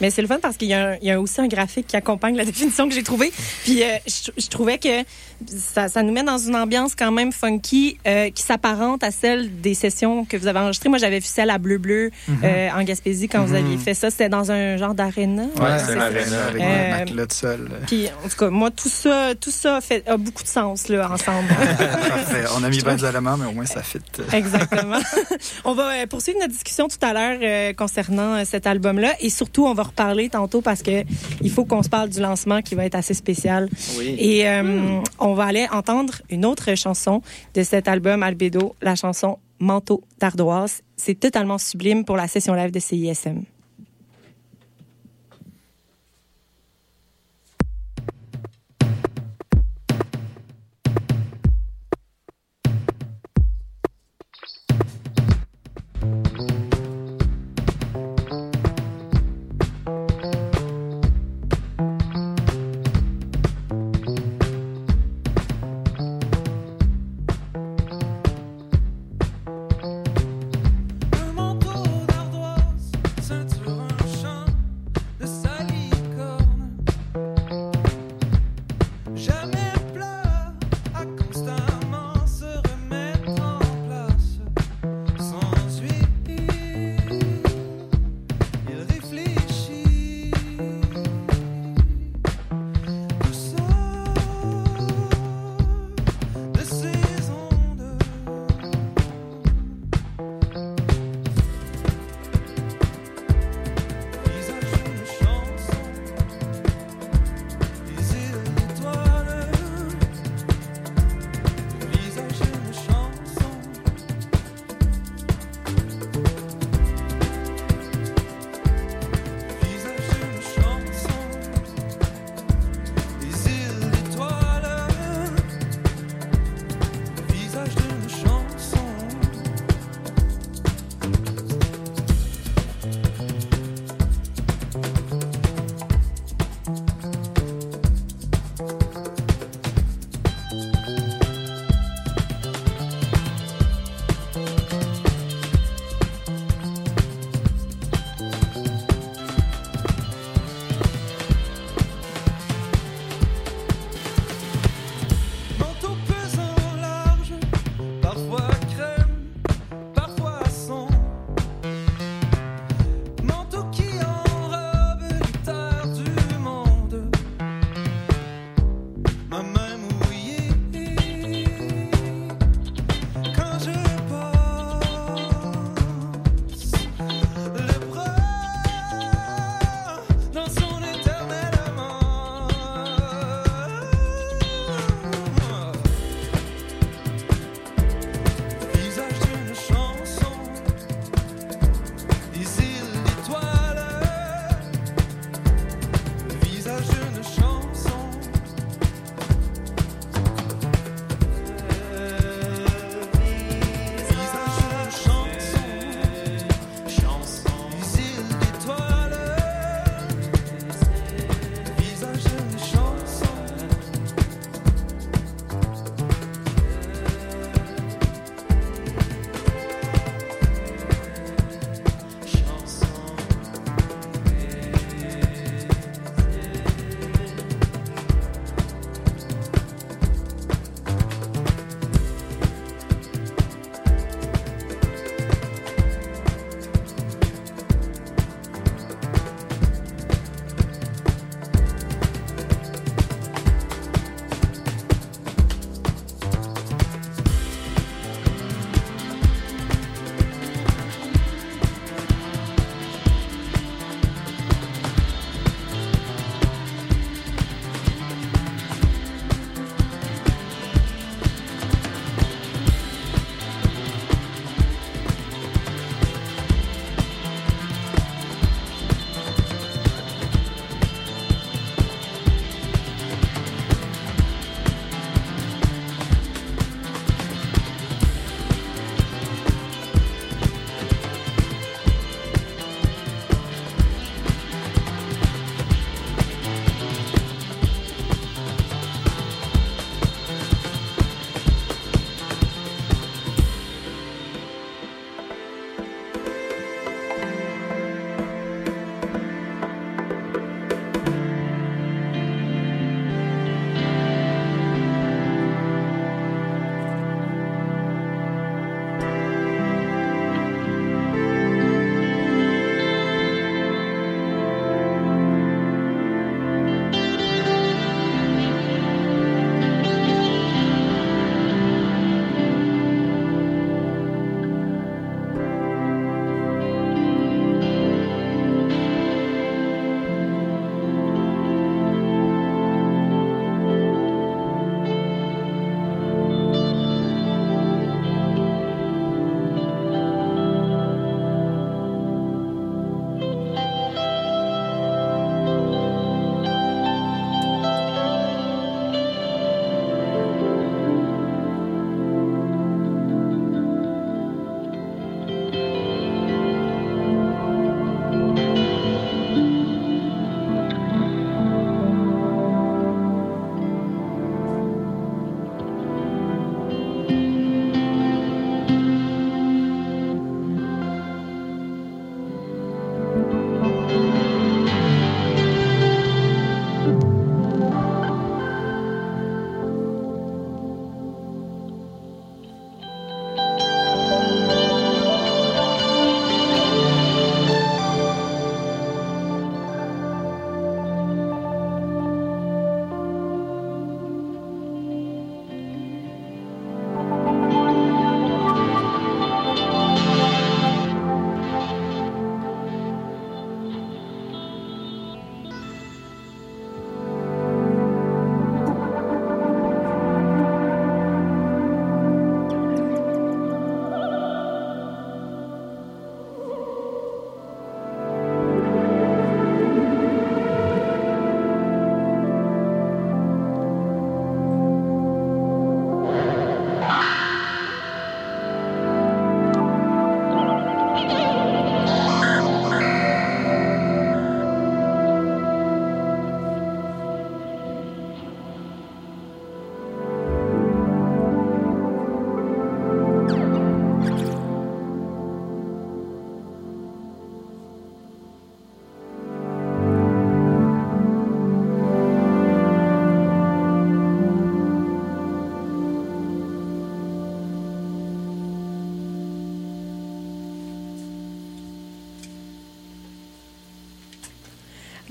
Mais 0.02 0.10
c'est 0.10 0.22
le 0.22 0.28
fun 0.28 0.40
parce 0.42 0.58
qu'il 0.58 0.68
y, 0.68 0.74
a 0.74 0.98
y 1.02 1.14
aussi 1.16 1.42
un 1.42 1.48
graphique 1.48 1.88
qui 1.88 1.96
accompagne 1.96 2.36
la 2.36 2.46
définition 2.52 2.88
que 2.88 2.96
j'ai 2.96 3.04
trouvée. 3.04 3.32
Puis 3.64 3.84
euh, 3.84 3.88
je, 4.08 4.32
je 4.38 4.48
trouvais 4.50 4.78
que 4.78 5.04
ça, 5.48 5.88
ça 5.90 6.02
nous 6.04 6.14
met 6.14 6.24
dans 6.24 6.38
une 6.38 6.56
ambiance 6.56 6.96
quand 6.96 7.12
même 7.12 7.32
funky 7.32 7.98
euh, 8.08 8.30
qui 8.30 8.44
s'apparente 8.44 9.04
à 9.04 9.12
celle 9.12 9.62
des 9.62 9.74
sessions 9.74 10.26
que 10.26 10.38
vous 10.38 10.48
avez 10.48 10.60
enregistrées. 10.60 10.90
Moi, 10.90 10.98
j'avais 10.98 11.20
vu 11.20 11.26
celle 11.26 11.50
à 11.50 11.58
Bleu 11.58 11.78
Bleu 11.78 12.12
euh, 12.44 12.70
en 12.72 12.84
Gaspésie 12.84 13.28
quand 13.28 13.44
vous 13.44 13.54
aviez 13.54 13.78
fait 13.78 13.94
ça. 13.94 14.10
C'était 14.10 14.30
dans 14.30 14.52
un 14.52 14.78
genre 14.78 14.94
d'aréna. 14.94 15.44
Ouais, 15.44 15.78
c'est 15.80 15.86
c'est 15.88 15.94
une 15.94 16.00
ça, 16.00 16.06
arène, 16.06 16.34
avec 16.34 16.62
Euh, 16.62 16.94
un 16.94 17.00
matelas 17.00 17.26
de 17.26 17.34
sol. 17.34 17.70
Puis 17.88 18.08
en 18.26 18.30
tout 18.30 18.38
cas, 18.38 18.50
moi, 18.50 18.72
tout 18.72 18.90
ça, 18.90 19.34
tout 19.40 19.52
ça 19.52 19.82
fait, 19.82 20.08
a 20.08 20.18
beaucoup 20.18 20.44
de 20.44 20.48
sens 20.48 20.88
là 20.88 21.10
ensemble. 21.12 21.48
Parfait. 21.50 22.46
On 22.58 22.64
a 22.64 22.70
mis 22.70 22.80
20 22.80 22.98
éléments, 23.10 23.38
mais 23.38 23.46
au 23.46 23.52
moins 23.52 23.66
ça 23.66 23.84
fit. 23.84 24.00
Exactement. 24.32 25.00
on 25.66 25.74
va 25.74 26.08
poursuivre 26.08 26.40
notre 26.40 26.54
discussion 26.54 26.88
tout 26.88 26.98
à 27.06 27.14
l'heure 27.14 27.40
euh, 27.42 27.74
concernant 27.74 28.44
cet 28.46 28.68
album-là 28.68 29.14
et 29.20 29.30
surtout 29.30 29.66
on 29.66 29.74
va 29.74 29.84
reparler 29.86 30.30
tantôt 30.30 30.62
parce 30.62 30.82
que 30.82 31.04
il 31.42 31.52
faut 31.52 31.66
qu'on 31.66 31.84
se 31.84 31.90
parle 31.90 32.10
du 32.10 32.20
lancement 32.20 32.62
qui 32.62 32.76
va 32.76 32.86
être 32.86 32.96
assez 32.96 33.14
spécial. 33.14 33.70
Oui. 33.98 34.16
Et 34.20 34.48
euh, 34.48 35.00
on 35.20 35.34
va 35.34 35.46
aller 35.46 35.68
entendre 35.72 36.14
une 36.30 36.46
autre 36.46 36.76
chanson 36.76 37.22
de 37.54 37.64
cet 37.64 37.88
album 37.88 38.24
Albedo, 38.24 38.76
la 38.82 38.96
chanson 38.96 39.38
Manteau 39.60 40.04
d'ardoise. 40.20 40.82
C'est 40.98 41.18
totalement 41.18 41.58
sublime 41.58 42.04
pour 42.04 42.18
la 42.18 42.28
session 42.28 42.54
live 42.54 42.72
de 42.72 42.80
CISM. 42.80 43.44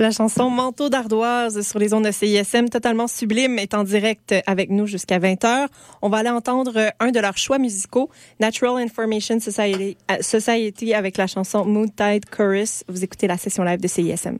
La 0.05 0.11
chanson 0.11 0.51
Manteau 0.51 0.91
d'ardoise 0.91 1.67
sur 1.67 1.79
les 1.79 1.95
ondes 1.95 2.05
de 2.05 2.11
CISM, 2.11 2.69
totalement 2.69 3.09
sublime, 3.09 3.59
est 3.59 3.73
en 3.73 3.85
direct 3.85 4.35
avec 4.47 4.69
nous 4.69 4.87
jusqu'à 4.87 5.19
20h. 5.19 5.69
On 6.03 6.11
va 6.11 6.19
aller 6.19 6.29
entendre 6.29 6.93
un 7.01 7.11
de 7.11 7.21
leurs 7.21 7.39
choix 7.39 7.57
musicaux, 7.57 8.11
Natural 8.39 8.83
Information 8.83 9.41
Society, 9.41 9.97
euh, 10.93 10.99
avec 10.99 11.17
la 11.17 11.27
chanson 11.27 11.65
Moon 11.65 11.89
Tide 11.89 12.27
Chorus. 12.29 12.85
Vous 12.87 13.03
écoutez 13.03 13.27
la 13.27 13.39
session 13.39 13.65
live 13.65 13.81
de 13.81 13.89
CISM. 13.89 14.37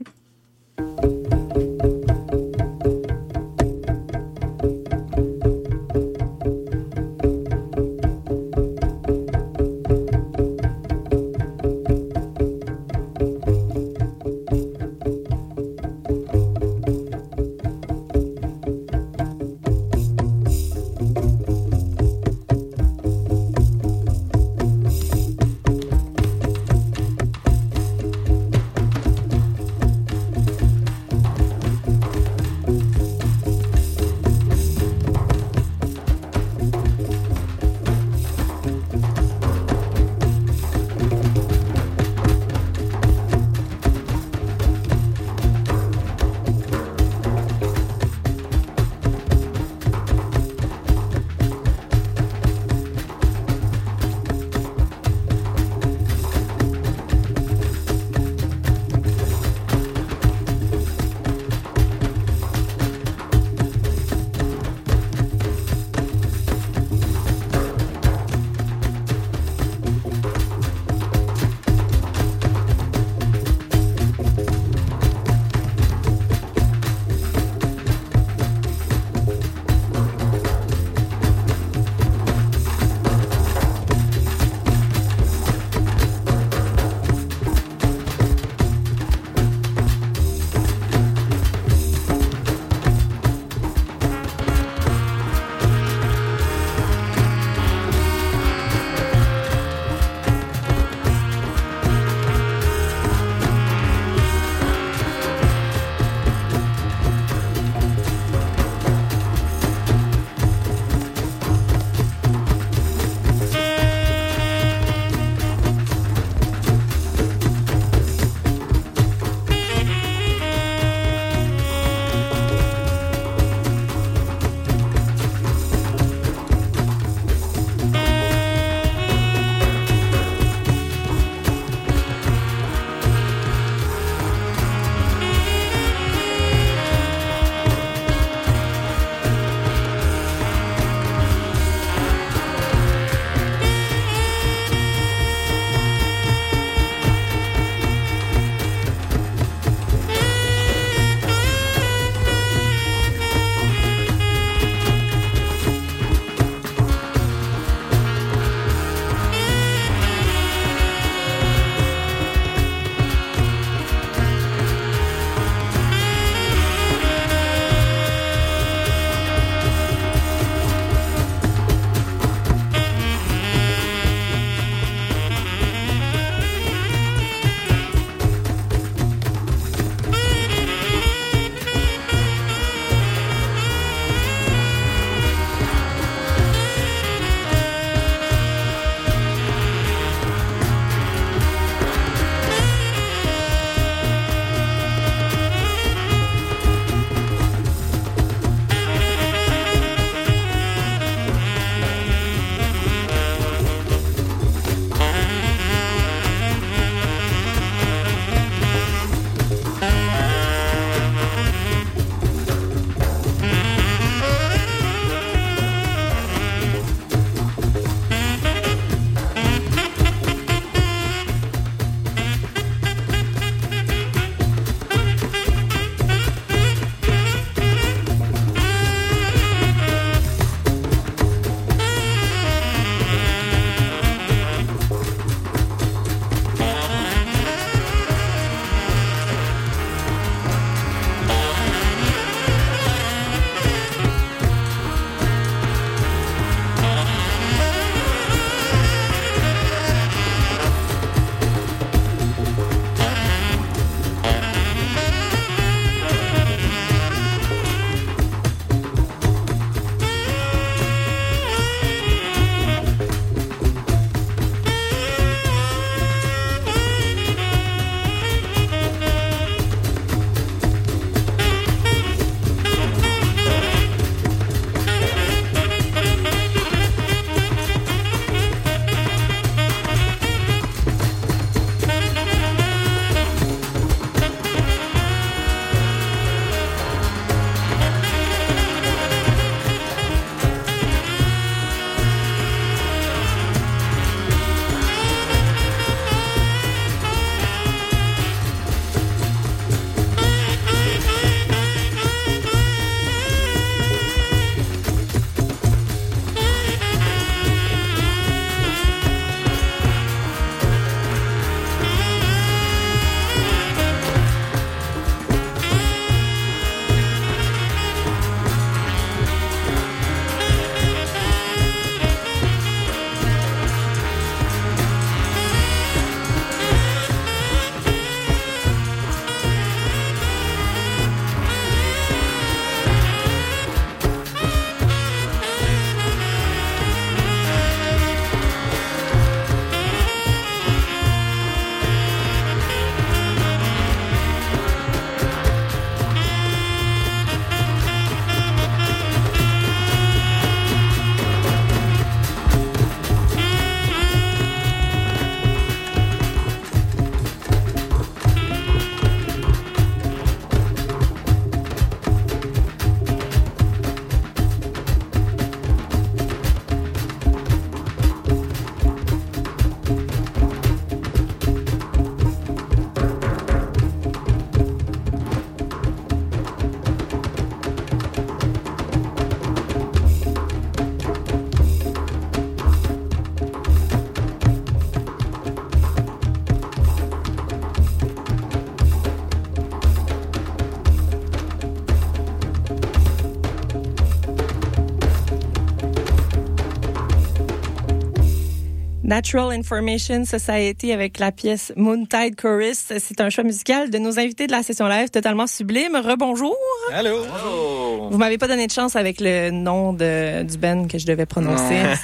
Natural 399.15 399.53
Information 399.53 400.25
Society 400.25 400.91
avec 400.91 401.19
la 401.19 401.31
pièce 401.31 401.71
Moontide 401.77 402.35
Chorus. 402.35 402.91
C'est 402.99 403.21
un 403.21 403.29
choix 403.29 403.45
musical 403.45 403.89
de 403.89 403.97
nos 403.97 404.19
invités 404.19 404.45
de 404.45 404.51
la 404.51 404.61
session 404.61 404.89
live 404.89 405.09
totalement 405.09 405.47
sublime. 405.47 405.95
Rebonjour. 405.95 406.53
Allô? 406.91 407.21
Oh! 407.47 408.09
Vous 408.11 408.17
m'avez 408.17 408.37
pas 408.37 408.49
donné 408.49 408.67
de 408.67 408.73
chance 408.73 408.97
avec 408.97 409.21
le 409.21 409.51
nom 409.51 409.93
de, 409.93 410.43
du 410.43 410.57
Ben 410.57 410.89
que 410.89 410.97
je 410.97 411.05
devais 411.05 411.25
prononcer. 411.25 411.77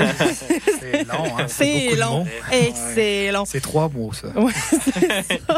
C'est 0.79 1.05
long, 1.17 1.37
hein? 1.39 1.45
C'est 1.47 3.31
long. 3.31 3.45
C'est 3.45 3.61
trois 3.61 3.89
mots, 3.89 4.11
ça. 4.13 4.27
Ouais, 4.39 4.51
c'est 4.69 5.39
ça. 5.47 5.57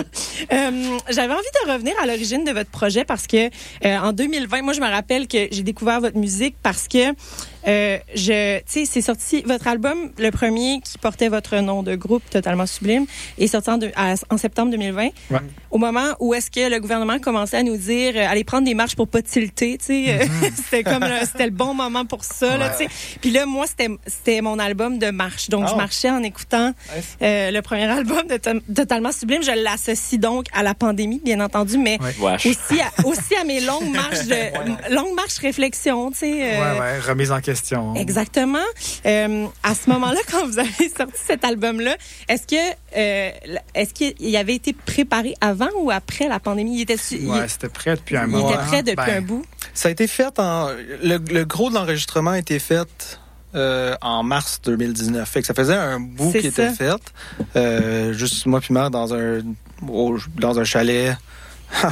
Euh, 0.51 0.97
J'avais 1.09 1.33
envie 1.33 1.43
de 1.65 1.71
revenir 1.71 1.93
à 2.01 2.05
l'origine 2.05 2.43
de 2.43 2.51
votre 2.51 2.69
projet 2.69 3.05
parce 3.05 3.27
que 3.27 3.47
euh, 3.85 3.97
en 3.97 4.13
2020, 4.13 4.61
moi 4.61 4.73
je 4.73 4.81
me 4.81 4.89
rappelle 4.89 5.27
que 5.27 5.47
j'ai 5.51 5.63
découvert 5.63 6.01
votre 6.01 6.17
musique 6.17 6.55
parce 6.63 6.87
que 6.87 7.13
euh, 7.65 7.97
je, 8.13 8.57
tu 8.59 8.63
sais, 8.67 8.85
c'est 8.85 9.01
sorti 9.01 9.41
votre 9.45 9.67
album, 9.67 10.11
le 10.17 10.31
premier 10.31 10.81
qui 10.83 10.97
portait 10.97 11.29
votre 11.29 11.55
nom 11.57 11.81
de 11.81 11.95
groupe 11.95 12.23
totalement 12.29 12.65
sublime, 12.65 13.05
est 13.37 13.47
sorti 13.47 13.69
en, 13.69 13.77
deux- 13.77 13.91
à- 13.95 14.15
en 14.29 14.37
septembre 14.37 14.71
2020. 14.71 15.03
Ouais. 15.03 15.39
Au 15.71 15.77
moment 15.77 16.07
où 16.19 16.33
est-ce 16.33 16.51
que 16.51 16.69
le 16.69 16.79
gouvernement 16.81 17.19
commençait 17.19 17.57
à 17.57 17.63
nous 17.63 17.77
dire 17.77 18.13
euh, 18.17 18.27
allez 18.27 18.43
prendre 18.43 18.65
des 18.65 18.73
marches 18.73 18.95
pour 18.97 19.07
pas 19.07 19.21
tilter, 19.21 19.77
tu 19.77 19.85
sais, 19.85 20.05
euh, 20.09 20.25
c'était 20.55 20.83
comme 20.83 21.03
le- 21.03 21.25
c'était 21.25 21.45
le 21.45 21.51
bon 21.51 21.73
moment 21.73 22.05
pour 22.05 22.25
ça, 22.25 22.57
là, 22.57 22.69
tu 22.69 22.83
sais. 22.83 22.89
Puis 23.21 23.31
là, 23.31 23.45
moi 23.45 23.65
c'était 23.67 24.41
mon 24.41 24.59
album 24.59 24.99
de 24.99 25.09
marche, 25.11 25.42
donc 25.49 25.67
je 25.67 25.73
Oh. 25.73 25.77
marchais 25.77 26.09
en 26.09 26.21
écoutant 26.23 26.73
Nice. 26.95 27.17
euh, 27.21 27.51
le 27.51 27.61
premier 27.61 27.85
album 27.85 28.21
de 28.27 28.73
Totalement 28.73 29.11
Sublime. 29.11 29.43
Je 29.43 29.51
l'associe 29.63 30.19
donc 30.19 30.45
à 30.53 30.63
la 30.63 30.73
pandémie, 30.73 31.21
bien 31.23 31.39
entendu, 31.39 31.77
mais 31.77 31.97
Ouais. 32.19 32.35
Aussi 32.35 32.79
à, 32.81 33.05
aussi 33.07 33.35
à 33.35 33.43
mes 33.43 33.59
longues 33.61 33.91
marches 33.93 34.25
de 34.25 34.93
longues 34.93 35.15
marches 35.15 35.37
réflexion, 35.39 36.11
tu 36.11 36.19
sais. 36.19 36.53
euh, 36.55 36.73
Ouais, 36.73 36.79
ouais, 36.79 36.99
remise 36.99 37.31
en 37.31 37.41
question. 37.41 37.95
Exactement. 37.95 38.57
Euh, 39.05 39.45
à 39.63 39.75
ce 39.75 39.89
moment-là, 39.89 40.19
quand 40.31 40.45
vous 40.47 40.59
avez 40.59 40.89
sorti 40.95 41.19
cet 41.25 41.43
album-là, 41.43 41.95
est-ce 42.29 42.47
que 42.47 42.75
euh, 42.95 43.31
est-ce 43.73 43.93
qu'il 43.93 44.35
avait 44.37 44.55
été 44.55 44.73
préparé 44.73 45.33
avant 45.41 45.69
ou 45.79 45.89
après 45.91 46.27
la 46.27 46.39
pandémie? 46.39 46.75
Il 46.77 46.81
était, 46.81 46.97
il- 47.11 47.31
c'était 47.47 47.69
prêt 47.69 47.95
depuis 47.95 48.17
un 48.17 48.23
il, 48.25 48.29
moment. 48.29 48.49
était 48.49 48.59
prêt 48.59 48.83
depuis 48.83 48.95
Ben, 49.07 49.17
un 49.17 49.21
bout. 49.21 49.45
Ça 49.73 49.89
a 49.89 49.91
été 49.91 50.07
fait 50.07 50.37
en. 50.39 50.67
Le, 51.01 51.17
le 51.17 51.45
gros 51.45 51.69
de 51.69 51.75
l'enregistrement 51.75 52.31
a 52.31 52.39
été 52.39 52.59
fait 52.59 53.17
euh, 53.55 53.95
en 54.01 54.23
mars 54.23 54.59
2019. 54.63 55.27
Fait 55.29 55.41
que 55.41 55.47
ça 55.47 55.53
faisait 55.53 55.75
un 55.75 55.99
bout 55.99 56.31
qui 56.31 56.47
était 56.47 56.69
fait. 56.71 56.91
Euh, 57.55 58.13
juste 58.13 58.45
moi 58.45 58.59
puis 58.61 58.73
Mère 58.73 58.89
dans 58.91 59.13
un, 59.13 59.41
au- 59.87 60.17
dans 60.37 60.59
un 60.59 60.63
chalet. 60.63 61.15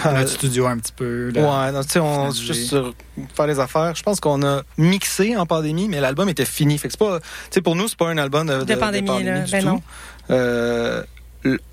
Notre 0.05 0.29
studio 0.29 0.67
un 0.67 0.77
petit 0.77 0.91
peu. 0.95 1.31
là. 1.31 1.41
Ouais, 1.65 1.71
non, 1.71 1.81
tu 1.81 1.89
sais, 1.89 1.99
on 1.99 2.29
juste 2.31 2.67
sur 2.69 2.93
faire 3.33 3.47
les 3.47 3.59
affaires. 3.59 3.95
Je 3.95 4.03
pense 4.03 4.19
qu'on 4.19 4.43
a 4.45 4.61
mixé 4.77 5.35
en 5.35 5.47
pandémie, 5.47 5.87
mais 5.87 5.99
l'album 5.99 6.29
était 6.29 6.45
fini. 6.45 6.77
Fait 6.77 6.87
que 6.87 6.91
c'est 6.93 6.99
pas, 6.99 7.19
tu 7.19 7.25
sais, 7.49 7.61
pour 7.61 7.75
nous, 7.75 7.87
c'est 7.87 7.97
pas 7.97 8.09
un 8.09 8.17
album 8.19 8.45
de, 8.47 8.63
De 8.63 8.75
pandémie, 8.75 9.23
là. 9.23 9.39
du 9.39 9.51
Ben 9.51 9.61
tout. 9.61 9.67
non. 9.67 9.81
Euh, 10.29 11.03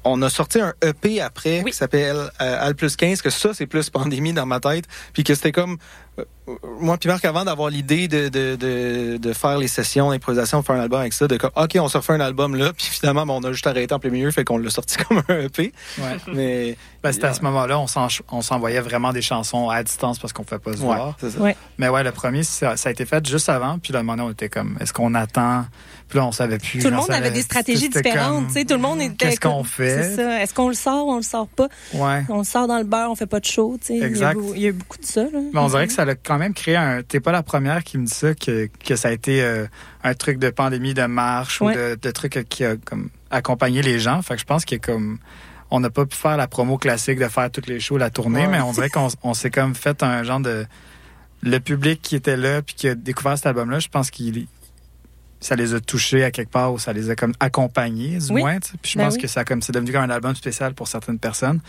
on 0.05 0.22
a 0.22 0.31
sorti 0.31 0.59
un 0.59 0.72
EP 0.83 1.20
après 1.20 1.61
Oui. 1.62 1.72
qui 1.72 1.77
s'appelle 1.77 2.16
euh, 2.40 2.66
Al 2.66 2.74
plus 2.74 2.96
15, 2.96 3.20
que 3.20 3.29
ça, 3.29 3.51
c'est 3.53 3.66
plus 3.66 3.90
pandémie 3.90 4.33
dans 4.33 4.46
ma 4.46 4.61
tête. 4.61 4.87
Puis 5.12 5.22
que 5.24 5.35
c'était 5.35 5.53
comme. 5.53 5.77
Euh, 6.18 6.24
moi, 6.81 6.96
puis 6.98 7.09
Marc, 7.09 7.24
avant 7.24 7.44
d'avoir 7.44 7.68
l'idée 7.70 8.09
de, 8.09 8.28
de, 8.28 8.57
de, 8.57 9.16
de 9.18 9.33
faire 9.33 9.59
les 9.59 9.68
sessions 9.68 10.11
d'improvisation, 10.11 10.62
faire 10.62 10.76
un 10.76 10.81
album 10.81 11.00
avec 11.00 11.12
ça, 11.12 11.26
de 11.28 11.37
comme, 11.37 11.50
OK, 11.57 11.76
on 11.81 11.88
se 11.88 11.98
refait 11.98 12.14
un 12.14 12.20
album 12.20 12.54
là. 12.57 12.72
Puis 12.72 12.87
finalement, 12.87 13.26
ben, 13.26 13.35
on 13.35 13.44
a 13.44 13.52
juste 13.52 13.66
arrêté 13.66 13.94
en 13.94 13.98
plein 13.98 14.11
milieu, 14.11 14.31
fait 14.31 14.44
qu'on 14.44 14.59
l'a 14.59 14.70
sorti 14.70 14.96
comme 15.09 15.22
un 15.28 15.40
EP. 15.40 15.72
Ouais. 15.98 16.04
Mais. 16.33 16.76
Ben, 17.00 17.12
c'était 17.12 17.26
à 17.28 17.35
ce 17.35 17.42
moment-là, 17.42 17.78
on 17.78 17.87
s'en- 17.87 18.09
on 18.33 18.42
s'envoyait 18.42 18.81
vraiment 18.81 19.12
des 19.12 19.22
chansons 19.22 19.70
à 19.70 19.85
distance 19.85 20.18
parce 20.18 20.33
qu'on 20.33 20.42
ne 20.42 20.46
pouvait 20.46 20.59
pas 20.59 20.72
se 20.72 20.78
Ouais, 20.81 20.85
voir. 20.87 21.16
ça. 21.20 21.28
Ouais. 21.38 21.57
Mais 21.78 21.88
ouais, 21.88 22.02
le 22.02 22.11
premier, 22.11 22.42
ça, 22.42 22.76
ça 22.76 22.88
a 22.88 22.92
été 22.92 23.07
fait 23.07 23.24
juste 23.24 23.48
avant. 23.48 23.78
Puis 23.78 23.96
un 23.96 24.02
moment 24.02 24.24
on 24.24 24.31
était 24.33 24.48
comme, 24.48 24.76
est-ce 24.81 24.92
qu'on 24.92 25.14
attend? 25.14 25.64
Puis 26.09 26.18
là, 26.18 26.24
on 26.26 26.33
savait 26.33 26.59
plus. 26.59 26.81
Tout 26.83 26.88
le 26.88 26.94
On 26.96 27.00
monde 27.00 27.11
avait 27.12 27.31
des 27.31 27.42
stratégies 27.42 27.88
différentes. 27.90 28.48
tu 28.48 28.54
sais, 28.54 28.64
tout 28.64 28.74
le 28.74 28.81
monde 28.81 29.00
était. 29.00 29.14
Qu'est-ce 29.28 29.38
qu'on 29.40 29.59
comme- 29.59 29.64
fait? 29.64 30.02
C'est 30.02 30.16
ça. 30.16 30.42
Est-ce 30.42 30.52
qu'on 30.54 30.68
le 30.68 30.74
sort 30.74 31.07
ou 31.07 31.12
on 31.12 31.16
le 31.18 31.22
sort 31.22 31.46
pas? 31.48 31.68
Ouais. 31.94 32.24
On 32.31 32.38
le 32.38 32.44
sort 32.44 32.66
dans 32.66 32.78
le 32.78 32.85
beurre, 32.85 33.11
on 33.11 33.14
fait 33.14 33.26
pas 33.26 33.38
de 33.40 33.44
show. 33.44 33.76
tu 33.81 33.88
sais. 33.88 33.94
Il 33.94 34.00
y 34.00 34.04
a 34.04 34.07
Exact. 34.07 34.35
beau- 34.35 34.52
Il 34.57 34.62
y, 34.62 34.68
a 34.68 34.72
beaucoup 34.72 34.98
de 34.98 35.04
ça. 35.04 35.22
Là. 35.22 35.38
Mais 35.52 35.61
on 35.61 35.68
dirait 35.68 35.87
que 35.87 35.92
ça 35.92 36.04
a 36.11 36.14
quand 36.14 36.38
même 36.38 36.55
créé 36.55 36.77
un. 36.77 37.03
T'es 37.03 37.21
pas 37.21 37.33
la 37.33 37.42
première 37.42 37.85
qui 37.85 37.99
me 37.99 38.07
dit 38.07 38.14
ça, 38.14 38.35
que, 38.35 38.68
que 38.85 38.97
ça 38.97 39.09
a 39.09 39.12
été 39.12 39.42
euh, 39.42 39.66
un 40.05 40.14
truc 40.14 40.38
de 40.38 40.51
pandémie, 40.51 40.94
de 40.94 41.05
marche 41.07 41.61
Ouais. 41.61 41.73
ou 41.75 41.77
de, 41.77 41.99
de 42.01 42.11
trucs 42.11 42.47
qui 42.49 42.64
a 42.64 42.77
comme 42.77 43.11
accompagné 43.31 43.83
les 43.83 43.99
gens. 43.99 44.23
Fait 44.23 44.35
que 44.35 44.40
je 44.40 44.47
pense 44.47 44.64
qu'il 44.64 44.77
y 44.77 44.81
a 44.81 44.85
comme. 44.85 45.18
On 45.71 45.81
n'a 45.81 45.91
pas 45.91 46.07
pu 46.07 46.16
faire 46.16 46.37
la 46.39 46.47
promo 46.47 46.78
classique 46.78 47.18
de 47.18 47.28
faire 47.28 47.51
toutes 47.51 47.66
les 47.66 47.78
shows, 47.80 47.99
la 47.99 48.09
tournée, 48.11 48.43
Ouais. 48.47 48.49
mais 48.53 48.61
on 48.61 48.72
dirait 48.72 48.89
qu'on 48.89 49.09
on 49.22 49.35
s'est 49.35 49.51
comme 49.51 49.74
fait 49.74 50.03
un 50.03 50.22
genre 50.22 50.41
de. 50.41 50.66
Le 51.43 51.59
public 51.61 52.01
qui 52.03 52.16
était 52.16 52.37
là 52.37 52.62
puis 52.62 52.74
qui 52.74 52.89
a 52.89 52.95
découvert 52.97 53.37
cet 53.37 53.47
album-là, 53.47 53.78
je 53.78 53.89
pense 53.89 54.11
qu'il 54.11 54.47
ça 55.41 55.55
les 55.57 55.74
a 55.74 55.80
touchés 55.80 56.24
à 56.24 56.30
quelque 56.30 56.51
part 56.51 56.72
ou 56.72 56.78
ça 56.78 56.93
les 56.93 57.11
a 57.11 57.14
comme 57.16 57.32
accompagnés 57.41 58.18
du 58.18 58.32
Oui. 58.32 58.41
moins. 58.43 58.59
Puis 58.82 58.93
je 58.93 58.99
Ben 58.99 59.05
pense 59.05 59.14
oui. 59.14 59.20
que 59.22 59.28
ça 59.28 59.45
comme 59.45 59.62
c'est 59.62 59.72
devenu 59.72 59.93
comme 59.93 60.03
un 60.03 60.11
album 60.11 60.34
spécial 60.34 60.74
pour 60.74 60.89
certaines 60.89 61.18
personnes. 61.18 61.61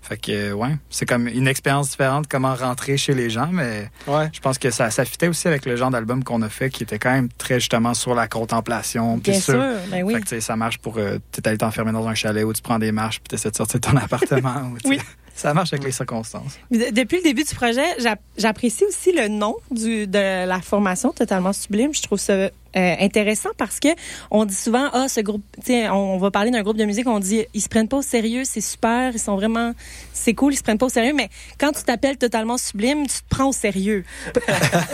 Fait 0.00 0.16
que 0.16 0.52
ouais, 0.52 0.76
c'est 0.90 1.04
comme 1.06 1.26
une 1.28 1.48
expérience 1.48 1.90
différente 1.90 2.26
comment 2.28 2.54
rentrer 2.54 2.96
chez 2.96 3.14
les 3.14 3.28
gens, 3.30 3.48
mais 3.52 3.90
Ouais. 4.06 4.30
je 4.32 4.40
pense 4.40 4.56
que 4.58 4.70
ça, 4.70 4.90
ça 4.90 5.04
fitait 5.04 5.28
aussi 5.28 5.48
avec 5.48 5.66
le 5.66 5.76
genre 5.76 5.90
d'album 5.90 6.24
qu'on 6.24 6.40
a 6.42 6.48
fait 6.48 6.70
qui 6.70 6.82
était 6.84 6.98
quand 6.98 7.10
même 7.12 7.28
très 7.36 7.60
justement 7.60 7.94
sur 7.94 8.14
la 8.14 8.28
contemplation. 8.28 9.18
puis 9.18 9.32
Bien 9.32 9.40
sur- 9.40 9.54
sûr. 9.54 9.72
Ben 9.90 10.02
oui. 10.04 10.14
Fait 10.14 10.22
que, 10.22 10.40
ça 10.40 10.56
marche 10.56 10.78
pour. 10.78 10.98
Euh, 10.98 11.18
tu 11.32 11.40
allé 11.44 11.58
t'enfermer 11.58 11.92
dans 11.92 12.06
un 12.06 12.14
chalet 12.14 12.44
où 12.44 12.52
tu 12.52 12.62
prends 12.62 12.78
des 12.78 12.92
marches 12.92 13.18
puis 13.20 13.28
tu 13.28 13.34
essaies 13.34 13.50
de 13.50 13.56
sortir 13.56 13.80
de 13.80 13.86
ton 13.86 13.96
appartement. 13.96 14.72
Oui. 14.84 14.98
Ça 15.34 15.54
marche 15.54 15.72
avec 15.72 15.84
les 15.84 15.92
circonstances. 15.92 16.58
De- 16.70 16.90
Depuis 16.92 17.18
le 17.18 17.22
début 17.22 17.44
du 17.44 17.54
projet, 17.54 17.84
j'app- 18.00 18.20
j'apprécie 18.36 18.84
aussi 18.84 19.12
le 19.12 19.28
nom 19.28 19.54
du, 19.70 20.08
de 20.08 20.44
la 20.46 20.60
formation 20.60 21.12
totalement 21.12 21.52
sublime. 21.52 21.94
Je 21.94 22.02
trouve 22.02 22.18
ça 22.18 22.50
euh, 22.76 22.94
intéressant 23.00 23.50
parce 23.56 23.80
que 23.80 23.88
on 24.30 24.44
dit 24.44 24.54
souvent 24.54 24.88
ah 24.92 25.06
ce 25.08 25.20
groupe, 25.20 25.42
tu 25.64 25.72
sais, 25.72 25.88
on, 25.88 26.14
on 26.14 26.18
va 26.18 26.30
parler 26.30 26.50
d'un 26.50 26.62
groupe 26.62 26.76
de 26.76 26.84
musique, 26.84 27.06
on 27.06 27.18
dit 27.20 27.44
ils 27.54 27.60
se 27.60 27.68
prennent 27.68 27.88
pas 27.88 27.98
au 27.98 28.02
sérieux, 28.02 28.42
c'est 28.44 28.60
super, 28.60 29.12
ils 29.14 29.18
sont 29.18 29.36
vraiment, 29.36 29.72
c'est 30.12 30.34
cool, 30.34 30.52
ils 30.52 30.56
se 30.56 30.62
prennent 30.62 30.78
pas 30.78 30.86
au 30.86 30.90
sérieux. 30.90 31.12
Mais 31.14 31.28
quand 31.58 31.72
tu 31.72 31.82
t'appelles 31.82 32.16
totalement 32.18 32.58
sublime, 32.58 33.06
tu 33.06 33.16
te 33.18 33.28
prends 33.28 33.48
au 33.48 33.52
sérieux. 33.52 34.04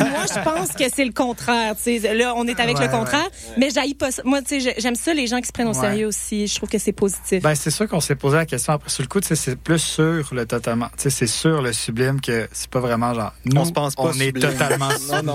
Moi, 0.01 0.25
je 0.33 0.43
pense 0.45 0.69
que 0.73 0.85
c'est 0.95 1.05
le 1.05 1.13
contraire. 1.13 1.75
Tu 1.77 1.99
sais, 2.01 2.15
là, 2.15 2.35
on 2.37 2.47
est 2.47 2.59
avec 2.61 2.77
Ouais, 2.79 2.87
le 2.87 2.93
contraire, 2.93 3.29
mais 3.59 3.71
j'haïs 3.71 3.95
pas. 3.95 4.09
Moi, 4.25 4.41
tu 4.43 4.49
sais, 4.49 4.61
j'ai- 4.61 4.75
j'aime 4.79 4.95
ça 4.97 5.15
les 5.15 5.27
gens 5.27 5.41
qui 5.41 5.47
se 5.47 5.53
prennent 5.53 5.69
au 5.69 5.75
Ouais. 5.75 5.81
sérieux 5.81 6.07
aussi. 6.07 6.47
Je 6.47 6.55
trouve 6.57 6.69
que 6.69 6.79
c'est 6.79 6.93
positif. 6.93 7.43
Ben, 7.43 7.55
c'est 7.55 7.71
sûr 7.71 7.89
qu'on 7.89 8.01
s'est 8.01 8.15
posé 8.17 8.37
la 8.37 8.47
question 8.47 8.73
après. 8.75 8.91
Sur 8.91 9.03
le 9.03 9.09
coup, 9.09 9.21
tu 9.21 9.29
sais, 9.29 9.37
c'est 9.37 9.57
plus 9.57 9.79
sur 9.79 10.35
le 10.35 10.47
totalement. 10.47 10.87
Tu 10.97 11.05
sais, 11.05 11.11
c'est 11.11 11.27
sur 11.27 11.63
le 11.63 11.73
sublime 11.73 12.21
que 12.21 12.49
c'est 12.53 12.69
pas 12.71 12.81
vraiment 12.81 13.15
genre. 13.15 13.33
Nous, 13.45 13.61
On 13.61 13.65
se 13.65 13.73
pense 13.73 13.95
pas 13.95 14.03
On 14.05 14.11
est 14.13 14.27
sublime. 14.27 14.51
totalement 14.51 14.89
Non, 15.13 15.23
non. 15.23 15.35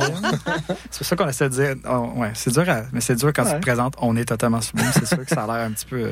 C'est 0.92 0.98
pour 1.00 1.08
ça 1.08 1.16
qu'on 1.16 1.28
essaie 1.30 1.50
de 1.50 1.54
dire. 1.56 1.76
oh, 1.90 2.10
ouais, 2.30 2.36
c'est 2.36 2.52
dur, 2.54 2.70
à- 2.70 2.84
mais 2.94 3.02
c'est 3.02 3.16
dur 3.16 3.32
quand 3.36 3.44
tu 3.46 3.52
te 3.52 3.60
présentes. 3.62 3.96
On 4.00 4.16
est 4.16 4.26
totalement 4.26 4.62
sublime. 4.62 4.90
C'est 4.94 5.06
sûr 5.06 5.18
que 5.26 5.30
ça 5.30 5.44
a 5.44 5.48
l'air 5.48 5.66
un 5.68 5.72
petit 5.72 5.86
peu 5.86 6.04
euh, 6.06 6.10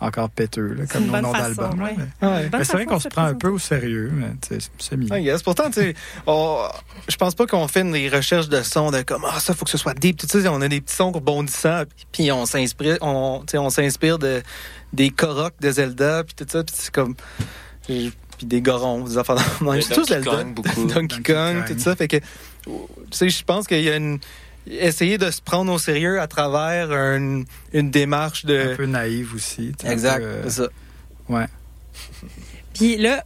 encore 0.00 0.30
péteux, 0.30 0.74
là, 0.74 0.86
comme 0.86 1.06
nos 1.06 1.32
façon, 1.32 1.32
d'album. 1.62 1.82
ouais. 1.82 1.94
Mais, 2.22 2.28
Ouais. 2.28 2.48
Bonne 2.48 2.58
mais 2.60 2.64
c'est 2.64 2.72
vrai 2.74 2.86
qu'on 2.86 3.00
se 3.00 3.08
prend 3.08 3.24
un 3.24 3.34
peu 3.34 3.48
au 3.48 3.58
sérieux, 3.58 4.12
mais 4.14 4.30
c'est 4.78 4.96
guess. 5.22 5.42
Pourtant, 5.42 5.66
tu 5.70 5.80
sais, 5.80 5.94
on- 6.26 6.68
je 7.08 7.16
pense 7.16 7.34
pas 7.34 7.46
qu'on 7.46 7.66
fait 7.66 7.82
des 7.84 8.08
recherches 8.08 8.48
de 8.48 8.62
sons 8.62 8.90
de 8.92 9.02
comme 9.02 9.24
ah 9.28 9.40
ça 9.40 9.54
faut 9.54 9.64
que 9.64 9.70
ce 9.72 9.78
soit 9.78 9.94
deep. 9.94 10.16
Tu 10.18 10.28
sais, 10.28 10.46
on 10.48 10.60
a 10.60 10.68
des 10.68 10.80
petits 10.80 10.94
sons 10.94 11.10
rebondissants, 11.10 11.82
puis 12.12 12.30
on 12.30 12.46
s'inspire, 12.46 12.98
on, 13.00 13.42
on 13.54 13.70
s'inspire 13.70 14.18
de 14.18 14.42
des 14.92 15.10
Korok 15.10 15.54
de 15.60 15.70
Zelda, 15.70 16.22
puis 16.24 16.34
tout 16.34 16.46
ça, 16.48 16.62
puis 16.64 16.74
c'est 16.78 16.92
comme 16.94 17.14
puis 17.84 18.12
des 18.46 18.62
gorons, 18.62 19.02
des 19.04 19.18
affaires. 19.18 19.34
dans- 19.34 19.42
tout 19.42 19.64
Donkey 19.64 20.04
Zelda, 20.04 20.30
Kong, 20.30 20.54
beaucoup. 20.54 20.68
Donkey 20.86 21.16
Donkey 21.16 21.32
Kong, 21.34 21.56
Kong. 21.66 21.76
tout 21.76 21.82
ça, 21.82 21.96
fait 21.96 22.06
que 22.08 22.16
tu 22.18 22.22
sais, 23.10 23.28
je 23.30 23.42
pense 23.44 23.66
qu'il 23.66 23.82
y 23.82 23.90
a 23.90 23.96
une 23.96 24.18
essayer 24.70 25.18
de 25.18 25.30
se 25.30 25.40
prendre 25.42 25.72
au 25.72 25.78
sérieux 25.78 26.20
à 26.20 26.26
travers 26.26 26.90
un- 26.92 27.42
une 27.72 27.90
démarche 27.90 28.44
Un 28.44 28.48
de 28.48 28.74
peu 28.76 28.86
naïve 28.86 29.34
aussi. 29.34 29.72
un 29.84 29.90
exact, 29.90 30.20
peu, 30.20 30.24
euh, 30.26 30.42
c'est 30.44 30.62
ça. 30.62 30.68
ouais. 31.28 31.46
Puis 32.78 32.96
là, 32.96 33.22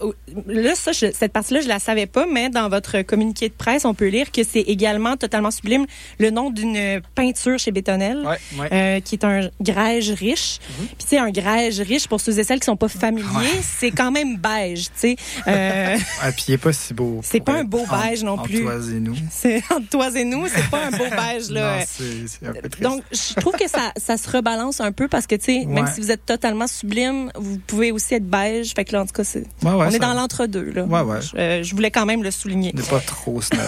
là 0.47 0.75
ça, 0.75 0.93
je- 0.93 1.13
cette 1.13 1.33
partie-là, 1.33 1.61
je 1.61 1.69
la 1.69 1.79
savais 1.79 2.07
pas, 2.07 2.27
mais 2.27 2.49
dans 2.51 2.69
votre 2.69 3.03
communiqué 3.03 3.49
de 3.49 3.55
presse, 3.55 3.85
on 3.85 3.95
peut 3.95 4.09
lire 4.09 4.33
que 4.33 4.43
c'est 4.45 4.61
également 4.63 5.17
totalement 5.17 5.51
sublime 5.51 5.87
le 6.19 6.31
nom 6.31 6.51
d'une 6.51 7.01
peinture 7.15 7.59
chez 7.59 7.71
Bétonnel. 7.71 8.25
Ouais. 8.27 8.39
Ouais. 8.59 8.69
euh, 8.73 9.01
qui 9.01 9.15
est 9.17 9.25
un 9.25 9.49
grège 9.61 10.11
riche. 10.11 10.59
Puis 10.79 10.97
tu 11.01 11.07
sais, 11.09 11.19
un 11.19 11.31
grège 11.31 11.81
riche, 11.81 12.07
pour 12.09 12.21
ceux 12.21 12.39
et 12.39 12.45
celles 12.45 12.61
qui 12.61 12.67
sont 12.67 12.77
pas 12.77 12.89
familiers, 12.89 13.61
c'est 13.63 13.91
quand 13.91 14.11
même 14.11 14.37
beige, 14.37 14.85
tu 14.87 14.91
sais. 14.97 15.17
Euh, 15.49 15.97
Ah, 16.23 16.33
puis 16.33 16.45
il 16.49 16.55
est 16.55 16.59
pas 16.59 16.73
si 16.73 16.95
beau. 16.95 17.21
C'est 17.23 17.41
pas 17.41 17.53
un 17.55 17.65
beau 17.65 17.85
en- 17.89 18.01
beige 18.09 18.23
non 18.25 18.33
entre 18.33 18.45
plus. 18.45 18.63
toi 18.63 18.75
et 18.77 19.01
nous. 19.01 19.17
c'est 19.31 19.63
entre 19.71 19.89
toi 19.91 20.09
et 20.15 20.25
nous, 20.25 20.47
c'est 20.49 20.71
pas 20.71 20.87
un 20.87 20.91
beau 20.91 21.05
beige, 21.11 21.51
là. 21.51 21.79
Non, 21.79 21.85
c'est 21.87 22.47
un 22.47 22.53
peu 22.53 22.69
triste. 22.69 22.83
Donc, 22.83 23.03
je 23.13 23.35
trouve 23.41 23.55
que 23.55 23.69
ça, 23.69 23.93
ça 23.97 24.17
se 24.17 24.31
rebalance 24.31 24.81
un 24.81 24.93
peu 24.93 25.09
parce 25.09 25.27
que, 25.27 25.35
tu 25.35 25.45
sais, 25.45 25.65
même 25.67 25.87
si 25.93 26.01
vous 26.01 26.11
êtes 26.11 26.25
totalement 26.25 26.67
sublime, 26.67 27.31
vous 27.35 27.59
pouvez 27.59 27.93
aussi 27.93 28.15
être 28.15 28.29
beige. 28.29 28.73
Fait 28.75 28.85
que 28.85 28.93
là, 28.93 29.03
en 29.03 29.07
tout 29.07 29.13
cas, 29.13 29.25
c'est, 29.25 29.42
Ouais, 29.63 29.71
ouais, 29.71 29.87
on 29.87 29.89
est 29.89 29.93
ça- 29.93 29.99
dans 29.99 30.15
l'entre-deux, 30.15 30.71
là. 30.73 30.85
Ouais, 30.85 31.01
ouais. 31.01 31.21
Je, 31.23 31.37
euh, 31.37 31.63
je 31.63 31.75
voulais 31.75 31.91
quand 31.91 32.07
même 32.07 32.23
le 32.23 32.31
souligner. 32.31 32.73
N'est 32.75 32.83
pas 32.83 33.01
trop 33.01 33.41
snob. 33.41 33.61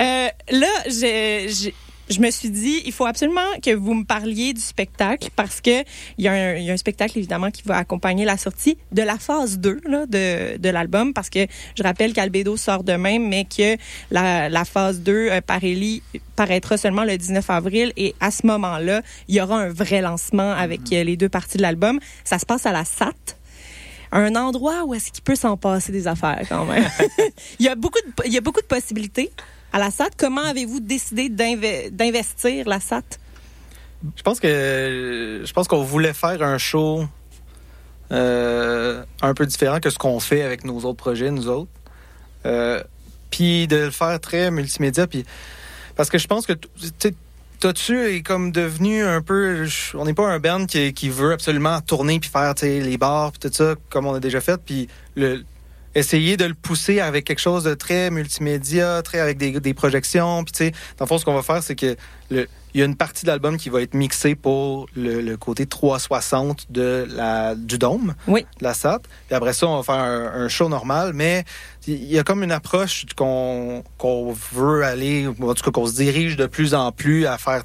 Euh, 0.00 0.28
là, 0.50 0.66
j'ai, 0.88 1.46
j'ai- 1.48 1.74
je 2.10 2.20
me 2.20 2.30
suis 2.30 2.50
dit, 2.50 2.82
il 2.84 2.92
faut 2.92 3.06
absolument 3.06 3.40
que 3.62 3.74
vous 3.74 3.94
me 3.94 4.04
parliez 4.04 4.52
du 4.52 4.60
spectacle 4.60 5.28
parce 5.36 5.60
que 5.62 5.80
il 6.18 6.24
y, 6.24 6.28
a 6.28 6.32
un- 6.32 6.54
il 6.56 6.64
y 6.64 6.70
a 6.70 6.74
un 6.74 6.76
spectacle 6.76 7.16
évidemment 7.18 7.50
qui 7.50 7.62
va 7.64 7.78
accompagner 7.78 8.24
la 8.26 8.36
sortie 8.36 8.76
de 8.92 9.02
la 9.02 9.16
phase 9.18 9.58
2 9.58 9.80
là, 9.86 10.04
de, 10.06 10.58
de 10.58 10.68
l'album 10.68 11.14
parce 11.14 11.30
que 11.30 11.46
je 11.76 11.82
rappelle 11.82 12.12
qu'Albedo 12.12 12.56
sort 12.58 12.84
demain, 12.84 13.18
mais 13.20 13.44
que 13.46 13.76
la, 14.10 14.48
la 14.50 14.64
phase 14.66 15.00
2 15.00 15.12
euh, 15.30 15.40
par 15.40 15.62
Ellie 15.64 16.02
paraîtra 16.36 16.76
seulement 16.76 17.04
le 17.04 17.16
19 17.16 17.48
avril 17.48 17.92
et 17.96 18.14
à 18.20 18.30
ce 18.30 18.46
moment-là, 18.46 19.00
il 19.28 19.36
y 19.36 19.40
aura 19.40 19.60
un 19.60 19.68
vrai 19.70 20.02
lancement 20.02 20.52
avec 20.52 20.80
euh, 20.92 21.04
les 21.04 21.16
deux 21.16 21.28
parties 21.30 21.56
de 21.56 21.62
l'album. 21.62 21.98
Ça 22.24 22.38
se 22.38 22.44
passe 22.44 22.66
à 22.66 22.72
la 22.72 22.84
SAT 22.84 23.12
un 24.14 24.36
endroit 24.36 24.84
où 24.84 24.94
est-ce 24.94 25.10
qu'il 25.10 25.24
peut 25.24 25.34
s'en 25.34 25.56
passer 25.56 25.92
des 25.92 26.06
affaires 26.06 26.46
quand 26.48 26.64
même. 26.64 26.88
il, 27.58 27.66
y 27.66 27.68
a 27.68 27.74
beaucoup 27.74 27.98
de, 27.98 28.26
il 28.26 28.32
y 28.32 28.38
a 28.38 28.40
beaucoup 28.40 28.60
de 28.60 28.66
possibilités 28.66 29.30
à 29.72 29.78
la 29.78 29.90
SAT. 29.90 30.10
Comment 30.16 30.42
avez-vous 30.42 30.80
décidé 30.80 31.28
d'inve- 31.28 31.90
d'investir 31.90 32.68
la 32.68 32.78
SAT? 32.80 33.02
Je 34.16 34.22
pense 34.22 34.38
que 34.38 35.42
je 35.44 35.52
pense 35.52 35.66
qu'on 35.66 35.82
voulait 35.82 36.12
faire 36.12 36.42
un 36.42 36.58
show 36.58 37.04
euh, 38.12 39.02
un 39.20 39.34
peu 39.34 39.46
différent 39.46 39.80
que 39.80 39.90
ce 39.90 39.98
qu'on 39.98 40.20
fait 40.20 40.42
avec 40.42 40.64
nos 40.64 40.78
autres 40.80 40.98
projets, 40.98 41.30
nous 41.30 41.48
autres. 41.48 41.70
Euh, 42.46 42.82
puis 43.30 43.66
de 43.66 43.76
le 43.76 43.90
faire 43.90 44.20
très 44.20 44.50
multimédia. 44.50 45.06
Puis 45.06 45.24
parce 45.96 46.08
que 46.08 46.18
je 46.18 46.26
pense 46.28 46.46
que 46.46 46.52
Totu 47.64 47.98
est 48.14 48.20
comme 48.20 48.52
devenu 48.52 49.02
un 49.04 49.22
peu. 49.22 49.66
On 49.94 50.04
n'est 50.04 50.12
pas 50.12 50.28
un 50.28 50.38
band 50.38 50.66
qui, 50.66 51.08
veut 51.08 51.32
absolument 51.32 51.80
tourner 51.80 52.20
puis 52.20 52.28
faire 52.28 52.52
les 52.62 52.98
bars 52.98 53.32
puis 53.32 53.48
tout 53.48 53.54
ça 53.54 53.74
comme 53.88 54.04
on 54.04 54.12
a 54.12 54.20
déjà 54.20 54.42
fait. 54.42 54.60
Puis 54.62 54.86
essayer 55.94 56.36
de 56.36 56.44
le 56.44 56.52
pousser 56.52 57.00
avec 57.00 57.24
quelque 57.24 57.38
chose 57.38 57.64
de 57.64 57.72
très 57.72 58.10
multimédia, 58.10 59.00
très 59.00 59.18
avec 59.18 59.38
des, 59.38 59.72
projections. 59.72 60.44
Puis 60.44 60.72
dans 60.98 61.06
le 61.06 61.06
fond, 61.06 61.16
ce 61.16 61.24
qu'on 61.24 61.32
va 61.32 61.42
faire, 61.42 61.62
c'est 61.62 61.74
que 61.74 61.96
le, 62.28 62.46
il 62.74 62.80
y 62.80 62.82
a 62.82 62.86
une 62.86 62.96
partie 62.96 63.24
de 63.24 63.30
l'album 63.30 63.56
qui 63.56 63.68
va 63.70 63.80
être 63.82 63.94
mixée 63.94 64.34
pour 64.34 64.88
le, 64.96 65.20
le 65.20 65.36
côté 65.36 65.64
360 65.66 66.66
de 66.72 67.06
la, 67.08 67.54
du 67.54 67.78
dôme, 67.78 68.14
Oui. 68.26 68.44
de 68.58 68.64
la 68.64 68.74
SAT. 68.74 68.98
Puis 69.28 69.34
après 69.36 69.52
ça, 69.52 69.68
on 69.68 69.76
va 69.76 69.82
faire 69.84 70.02
un, 70.02 70.44
un 70.44 70.48
show 70.48 70.68
normal, 70.68 71.12
mais 71.14 71.44
il 71.86 72.04
y 72.04 72.18
a 72.18 72.24
comme 72.24 72.42
une 72.42 72.50
approche 72.52 73.06
qu'on 73.16 73.82
veut 74.52 74.82
aller, 74.82 75.26
en 75.28 75.54
tout 75.54 75.62
cas 75.64 75.70
qu'on 75.70 75.86
se 75.86 75.94
dirige 75.94 76.36
de 76.36 76.46
plus 76.46 76.74
en 76.74 76.90
plus 76.92 77.26
à 77.26 77.38
faire, 77.38 77.62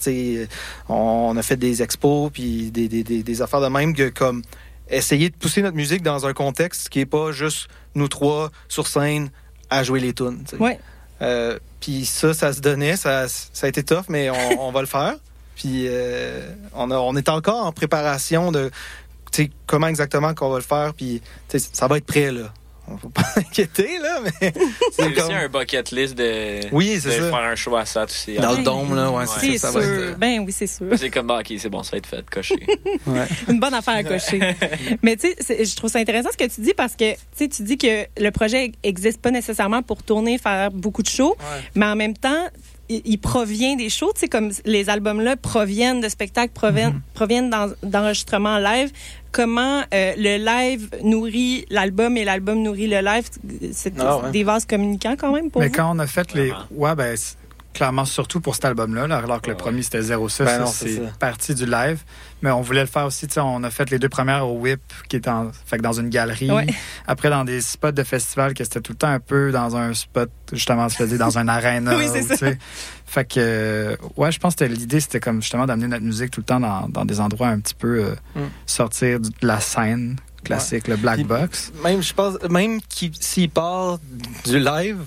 on, 0.88 1.36
a 1.38 1.41
fait 1.41 1.57
des 1.57 1.82
expos, 1.82 2.30
puis 2.32 2.72
des, 2.72 2.88
des, 2.88 3.03
des, 3.03 3.24
des 3.24 3.41
affaires 3.41 3.62
de 3.62 3.68
même 3.68 3.95
que 3.95 4.10
comme 4.10 4.43
essayer 4.89 5.30
de 5.30 5.36
pousser 5.36 5.62
notre 5.62 5.76
musique 5.76 6.01
dans 6.01 6.26
un 6.26 6.34
contexte 6.34 6.89
qui 6.89 6.99
est 6.99 7.05
pas 7.05 7.32
juste 7.32 7.68
nous 7.95 8.07
trois 8.07 8.51
sur 8.68 8.88
scène 8.88 9.30
à 9.70 9.84
jouer 9.84 9.99
les 9.99 10.14
tunes. 10.14 10.43
Ouais. 10.60 10.80
Euh, 11.22 11.59
puis 11.80 12.05
ça, 12.05 12.34
ça 12.34 12.53
se 12.53 12.61
donnait, 12.61 12.95
ça, 12.95 13.28
ça 13.28 13.65
a 13.65 13.70
été 13.70 13.84
tough, 13.84 14.05
mais 14.09 14.30
on, 14.30 14.61
on 14.67 14.72
va 14.72 14.82
le 14.82 14.88
faire. 14.88 15.15
Puis 15.55 15.86
euh, 15.88 16.49
on, 16.74 16.89
a- 16.91 16.97
on 16.97 17.15
est 17.15 17.30
encore 17.30 17.65
en 17.65 17.72
préparation 17.72 18.51
de 18.51 18.72
tu 19.32 19.43
sais, 19.43 19.51
comment 19.67 19.88
exactement 19.88 20.34
qu'on 20.34 20.49
va 20.49 20.57
le 20.57 20.63
faire. 20.63 20.93
Puis 20.95 21.22
ça 21.49 21.88
va 21.88 21.97
être 21.97 22.05
prêt 22.05 22.32
là. 22.32 22.51
On 22.91 22.97
faut 22.97 23.09
pas 23.09 23.23
s'inquiéter 23.35 23.99
là, 23.99 24.19
mais 24.23 24.53
C'est 24.91 25.05
aussi 25.07 25.33
un 25.33 25.47
bucket 25.47 25.91
list 25.91 26.15
de, 26.15 26.61
oui, 26.71 26.99
c'est 27.01 27.11
ça. 27.11 27.29
faire 27.29 27.35
un 27.35 27.55
show 27.55 27.75
à 27.75 27.85
ça 27.85 28.05
aussi. 28.05 28.35
Dans 28.35 28.53
le 28.53 28.63
dôme 28.63 28.95
là, 28.95 29.11
ouais, 29.11 29.25
C'est 29.27 29.51
c'est 29.51 29.57
ça. 29.57 29.67
ça 29.71 29.71
sûr. 29.73 29.79
va 29.81 29.85
être, 29.85 30.01
euh, 30.01 30.15
Ben 30.17 30.39
oui, 30.45 30.51
c'est 30.51 30.67
sûr. 30.67 30.87
C'est 30.97 31.09
comme, 31.09 31.27
bah, 31.27 31.39
ok, 31.39 31.53
c'est 31.57 31.69
bon, 31.69 31.83
ça 31.83 31.91
va 31.91 31.97
être 31.99 32.07
fait, 32.07 32.29
coché. 32.29 32.55
ouais. 33.07 33.27
Une 33.47 33.59
bonne 33.59 33.73
affaire 33.73 33.95
à 33.95 34.03
cocher. 34.03 34.39
Mais 35.03 35.15
tu 35.17 35.27
sais, 35.39 35.63
je 35.65 35.75
trouve 35.75 35.89
ça 35.89 35.99
intéressant 35.99 36.29
ce 36.31 36.37
que 36.37 36.49
tu 36.53 36.61
dis 36.61 36.73
parce 36.73 36.95
que 36.95 37.11
tu 37.13 37.17
sais, 37.35 37.47
tu 37.47 37.63
dis 37.63 37.77
que 37.77 38.05
le 38.17 38.29
projet 38.31 38.71
existe 38.83 39.21
pas 39.21 39.31
nécessairement 39.31 39.81
pour 39.83 40.03
tourner, 40.03 40.37
faire 40.37 40.71
beaucoup 40.71 41.03
de 41.03 41.07
shows, 41.09 41.35
mais 41.75 41.85
en 41.85 41.95
même 41.95 42.15
temps, 42.17 42.47
il, 42.89 43.01
il 43.05 43.17
provient 43.19 43.75
des 43.75 43.89
shows, 43.89 44.11
tu 44.13 44.21
sais, 44.21 44.27
comme 44.27 44.51
les 44.65 44.89
albums-là 44.89 45.35
proviennent 45.37 46.01
de 46.01 46.09
spectacles, 46.09 46.51
proviennent, 46.53 46.93
Mhm. 46.93 47.01
proviennent 47.13 47.49
d'en- 47.49 47.69
d'enregistrements 47.83 48.57
live. 48.59 48.91
Comment 49.31 49.81
euh, 49.93 50.13
le 50.17 50.37
live 50.43 50.89
nourrit 51.03 51.65
l'album 51.69 52.17
et 52.17 52.23
l'album 52.25 52.61
nourrit 52.63 52.87
le 52.87 52.99
live, 53.01 53.27
c'est 53.71 53.93
Ah 53.99 54.17
ouais. 54.17 54.31
des 54.31 54.43
vases 54.43 54.65
communicants 54.65 55.15
quand 55.17 55.31
même 55.31 55.51
pour 55.51 55.61
Mais 55.61 55.67
vous? 55.67 55.73
quand 55.73 55.95
on 55.95 55.99
a 55.99 56.07
fait 56.07 56.33
les. 56.33 56.51
Ouais, 56.71 56.95
ben, 56.95 57.15
clairement, 57.74 58.05
surtout 58.05 58.41
pour 58.41 58.55
cet 58.55 58.65
album-là, 58.65 59.07
là, 59.07 59.17
alors 59.17 59.41
que 59.41 59.49
le 59.49 59.55
premier 59.55 59.82
c'était 59.84 60.01
06, 60.01 60.09
Ben 60.11 60.30
ça, 60.30 60.65
c'est 60.67 60.95
ça. 60.97 61.01
parti 61.20 61.53
du 61.55 61.65
live. 61.65 62.03
Mais 62.41 62.51
on 62.51 62.61
voulait 62.61 62.82
le 62.82 62.88
faire 62.88 63.05
aussi, 63.05 63.28
tu 63.28 63.34
sais, 63.34 63.39
on 63.41 63.63
a 63.63 63.70
fait 63.70 63.89
les 63.91 63.99
deux 63.99 64.07
premières 64.09 64.47
au 64.47 64.57
Whip, 64.57 64.82
qui 65.09 65.17
est 65.17 65.28
en, 65.28 65.51
fait 65.65 65.78
que 65.78 65.82
dans 65.82 65.93
une 65.93 66.09
galerie. 66.09 66.49
Ouais. 66.51 66.67
Après, 67.05 67.30
dans 67.30 67.43
des 67.43 67.59
spots 67.61 67.91
de 67.91 68.03
festival, 68.03 68.53
que 68.53 68.63
c'était 68.63 68.80
tout 68.82 68.93
le 68.93 68.97
temps 68.97 69.09
un 69.09 69.20
peu 69.20 69.51
dans 69.51 69.76
un 69.76 69.93
spot, 69.93 70.30
justement, 70.53 70.88
se 70.89 70.95
faisait 70.95 71.17
dans 71.17 71.38
un 71.38 71.47
arena. 71.49 71.95
Oui, 71.97 72.05
c'est 72.11 72.24
ou, 72.24 72.28
tu 72.30 72.38
sais. 72.38 72.57
Fait 73.05 73.26
que, 73.26 73.34
euh, 73.39 73.95
ouais, 74.17 74.32
je 74.32 74.39
pense 74.39 74.55
que 74.55 74.63
l'idée, 74.63 74.99
c'était 74.99 75.20
comme 75.20 75.41
justement 75.41 75.65
d'amener 75.65 75.88
notre 75.88 76.05
musique 76.05 76.32
tout 76.32 76.41
le 76.41 76.45
temps 76.45 76.59
dans, 76.59 76.88
dans 76.89 77.05
des 77.05 77.20
endroits 77.20 77.47
un 77.49 77.59
petit 77.59 77.76
peu 77.76 78.03
euh, 78.05 78.15
Mm. 78.36 78.41
sortir 78.65 79.20
de 79.20 79.30
la 79.41 79.59
scène 79.59 80.15
classique, 80.43 80.88
le 80.88 80.95
black 80.95 81.15
Puis- 81.15 81.24
box. 81.26 81.72
Même, 81.84 82.01
je 82.01 82.13
pense, 82.13 82.36
même 82.49 82.80
s'il 83.20 83.49
part 83.49 83.99
du 84.45 84.59
live, 84.59 84.99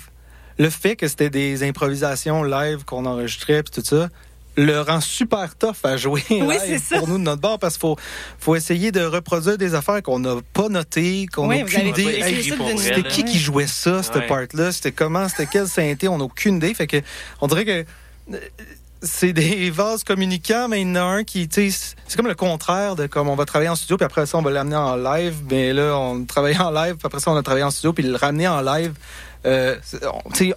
le 0.58 0.70
fait 0.70 0.96
que 0.96 1.08
c'était 1.08 1.30
des 1.30 1.62
improvisations 1.62 2.42
live 2.42 2.84
qu'on 2.84 3.06
enregistrait 3.06 3.62
puis 3.62 3.82
tout 3.82 3.86
ça, 3.86 4.08
le 4.56 4.80
rend 4.82 5.00
super 5.00 5.56
tough 5.56 5.76
à 5.84 5.96
jouer 5.96 6.22
Oui, 6.30 6.40
live 6.40 6.60
c'est 6.66 6.78
ça. 6.78 6.98
pour 6.98 7.08
nous 7.08 7.16
de 7.16 7.22
notre 7.22 7.40
bord 7.40 7.58
parce 7.58 7.74
qu'il 7.74 7.80
faut, 7.80 7.96
faut 8.38 8.54
essayer 8.54 8.92
de 8.92 9.00
reproduire 9.02 9.56
des 9.56 9.74
affaires 9.74 10.02
qu'on 10.02 10.18
n'a 10.18 10.36
pas 10.52 10.68
notées, 10.68 11.26
qu'on 11.34 11.46
n'a 11.48 11.62
aucune 11.62 11.86
idée. 11.86 12.20
Hey, 12.20 12.42
c'était 12.78 13.02
qui 13.02 13.24
qui 13.24 13.38
jouait 13.38 13.66
ça, 13.66 14.02
cette 14.02 14.14
Ouais. 14.16 14.26
part-là? 14.26 14.70
C'était 14.72 14.92
comment? 14.92 15.26
C'était 15.28 15.46
quel 15.46 15.66
synthé? 15.68 16.06
On 16.08 16.18
n'a 16.18 16.24
aucune 16.24 16.56
idée. 16.56 16.74
Fait 16.74 16.86
que, 16.86 16.98
on 17.40 17.46
dirait 17.46 17.64
que 17.64 17.84
euh, 18.34 18.38
c'est 19.02 19.32
des 19.32 19.70
vases 19.70 20.04
communicants, 20.04 20.68
mais 20.68 20.82
il 20.82 20.88
y 20.88 20.90
en 20.92 20.96
a 20.96 21.00
un 21.02 21.24
qui, 21.24 21.48
tu 21.48 21.70
sais, 21.70 21.94
c'est 22.06 22.16
comme 22.16 22.28
le 22.28 22.34
contraire 22.34 22.94
de 22.94 23.06
comme 23.06 23.28
on 23.28 23.34
va 23.34 23.46
travailler 23.46 23.70
en 23.70 23.74
studio, 23.74 23.96
puis 23.96 24.04
après 24.04 24.26
ça, 24.26 24.36
on 24.38 24.42
va 24.42 24.50
l'amener 24.50 24.76
en 24.76 24.96
live. 24.96 25.34
Mais 25.50 25.72
là, 25.72 25.96
on 25.98 26.24
travaille 26.24 26.58
en 26.58 26.70
live, 26.70 26.96
puis 26.96 27.06
après 27.06 27.20
ça, 27.20 27.30
on 27.32 27.36
a 27.36 27.42
travaillé 27.42 27.64
en 27.64 27.70
studio, 27.70 27.94
puis 27.94 28.04
le 28.04 28.16
ramener 28.16 28.46
en 28.48 28.60
live. 28.60 28.92
Euh, 29.44 29.76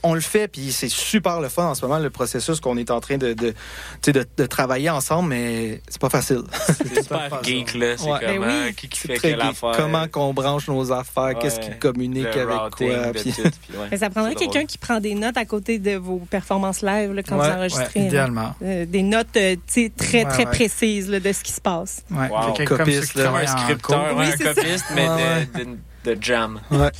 on, 0.03 0.13
le 0.13 0.19
fait, 0.21 0.47
puis 0.47 0.71
c'est 0.71 0.89
super 0.89 1.41
le 1.41 1.49
fun 1.49 1.65
en 1.65 1.73
ce 1.75 1.83
moment, 1.85 1.97
le 1.99 2.09
processus 2.11 2.59
qu'on 2.59 2.77
est 2.77 2.91
en 2.91 2.99
train 2.99 3.17
de, 3.17 3.33
de, 3.33 3.49
tu 3.49 3.55
sais, 4.03 4.11
de, 4.13 4.25
de 4.37 4.45
travailler 4.45 4.89
ensemble, 4.91 5.29
mais 5.29 5.81
c'est 5.89 5.99
pas 5.99 6.09
facile. 6.09 6.43
C'est 6.67 7.01
super 7.03 7.43
geek, 7.43 7.73
là. 7.73 7.97
C'est 7.97 8.05
Ouais. 8.11 8.19
comment, 8.23 8.45
Ben 8.45 8.63
oui. 8.67 8.73
qui, 8.75 8.87
qui 8.87 8.99
C'est 8.99 9.07
fait 9.07 9.15
très 9.15 9.31
quelle 9.31 9.41
geek. 9.41 9.49
affaire. 9.51 9.71
Comment 9.75 10.07
qu'on 10.07 10.33
branche 10.33 10.67
nos 10.67 10.91
affaires, 10.91 11.33
qu'est-ce 11.39 11.59
qui 11.59 11.77
communique 11.79 12.23
le 12.35 12.41
avec 12.41 12.57
routing 12.59 12.93
quoi. 13.01 13.11
puis- 13.13 13.31
tout, 13.33 13.41
puis 13.41 13.77
ouais. 13.77 13.87
Mais 13.91 13.97
ça 13.97 14.09
prendrait 14.11 14.35
quelqu'un 14.35 14.65
qui 14.65 14.77
prend 14.77 14.99
des 14.99 15.15
notes 15.15 15.37
à 15.37 15.45
côté 15.45 15.79
de 15.79 15.95
vos 15.95 16.17
performances 16.29 16.81
live 16.83 17.11
là, 17.13 17.23
quand 17.23 17.39
Ouais, 17.39 17.49
vous 17.49 17.55
enregistrez. 17.57 17.99
idéalement. 18.05 18.53
Euh, 18.63 18.85
des 18.85 19.01
notes 19.03 19.35
euh, 19.37 19.55
très, 19.97 20.23
très 20.25 20.45
ouais. 20.45 20.45
précises 20.45 21.09
là, 21.09 21.19
de 21.19 21.31
ce 21.33 21.43
qui 21.43 21.51
se 21.53 21.61
passe. 21.61 22.03
Ouais, 22.11 22.29
Wow. 22.29 22.53
quelqu'un 22.53 22.65
comme 22.77 22.85
Copiste, 22.85 23.15
là. 23.15 23.31
un 23.33 23.47
scripteur, 23.47 24.19
un 24.19 24.31
copiste, 24.31 24.85
mais 24.93 25.07
de, 26.05 26.17
jam. 26.21 26.59
Ouais. 26.71 26.91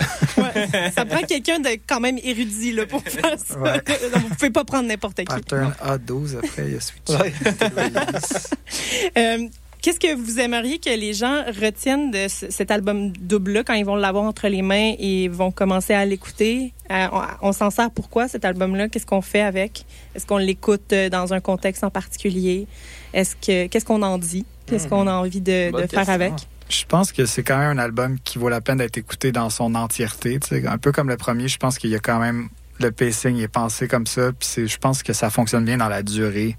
Ça 0.95 1.06
prend 1.06 1.22
quelqu'un 1.22 1.60
de 1.60 1.70
quand 1.88 1.99
même 1.99 2.18
érudit 2.24 2.72
là, 2.72 2.86
pour 2.86 3.01
faire 3.03 3.38
ça. 3.38 3.60
Ouais. 3.60 3.78
Donc, 4.14 4.24
vous 4.24 4.36
pouvez 4.36 4.49
pas 4.51 4.64
prendre 4.64 4.88
n'importe 4.88 5.18
qui. 5.18 5.26
Pattern 5.26 5.74
A12, 5.84 6.38
après, 6.38 6.64
il 6.68 6.74
y 6.74 6.78
a 6.78 6.82
switché. 6.82 7.14
Ouais. 7.18 7.34
Euh, 9.18 9.38
Qu'est-ce 9.86 9.99
que 9.99 10.16
vous 10.16 10.39
aimeriez 10.39 10.80
que 10.80 10.89
les 10.89 11.14
gens 11.14 11.43
retiennent 11.62 12.10
de 12.10 12.28
ce- 12.28 12.49
cet 12.49 12.72
album 12.72 13.12
double-là 13.12 13.64
quand 13.64 13.76
ils 13.76 13.86
vont 13.86 13.95
l'avoir 13.95 14.24
entre 14.24 14.47
les 14.47 14.64
mains 14.64 14.95
et 14.97 15.28
vont 15.28 15.51
commencer 15.51 15.93
à 15.93 16.03
l'écouter? 16.06 16.74
Euh, 16.89 17.06
on 17.12 17.49
on 17.49 17.51
s'en 17.51 17.70
sert 17.70 17.91
pourquoi 17.91 18.28
cet 18.28 18.45
album-là? 18.45 18.89
Qu'est-ce 18.89 19.06
qu'on 19.06 19.22
fait 19.22 19.41
avec? 19.41 19.86
Est-ce 20.16 20.26
qu'on 20.26 20.39
l'écoute 20.39 20.91
euh, 20.91 21.10
dans 21.10 21.34
un 21.34 21.39
contexte 21.39 21.84
en 21.84 21.91
particulier? 21.91 22.66
Est-ce 23.14 23.36
que 23.36 23.68
qu'est-ce 23.68 23.86
qu'on 23.86 24.01
en 24.01 24.18
dit? 24.18 24.43
Qu'est-ce 24.66 24.88
qu'on 24.88 25.06
a 25.06 25.14
envie 25.14 25.41
de, 25.41 25.72
faire 25.91 26.10
avec? 26.10 26.34
Je 26.70 26.84
pense 26.86 27.11
que 27.11 27.26
c'est 27.26 27.43
quand 27.43 27.57
même 27.57 27.78
un 27.78 27.82
album 27.82 28.20
qui 28.20 28.39
vaut 28.39 28.49
la 28.49 28.61
peine 28.61 28.80
d'être 28.80 28.97
écouté 28.97 29.32
dans 29.32 29.49
son 29.49 29.76
entièreté. 29.76 30.39
tu 30.39 30.47
sais. 30.47 30.68
Un 30.68 30.78
peu 30.78 30.91
comme 30.91 31.09
le 31.09 31.18
premier, 31.18 31.47
je 31.47 31.57
pense 31.57 31.78
qu'il 31.78 31.91
y 31.91 31.95
a 31.95 31.99
quand 31.99 32.20
même 32.20 32.49
le 32.80 32.91
pacing 32.91 33.38
est 33.38 33.47
pensé 33.47 33.88
comme 33.88 34.07
ça. 34.07 34.32
Puis 34.34 34.68
je 34.68 34.78
pense 34.78 35.03
que 35.03 35.13
ça 35.13 35.30
fonctionne 35.30 35.66
bien 35.66 35.78
dans 35.78 35.89
la 35.89 36.03
durée. 36.03 36.57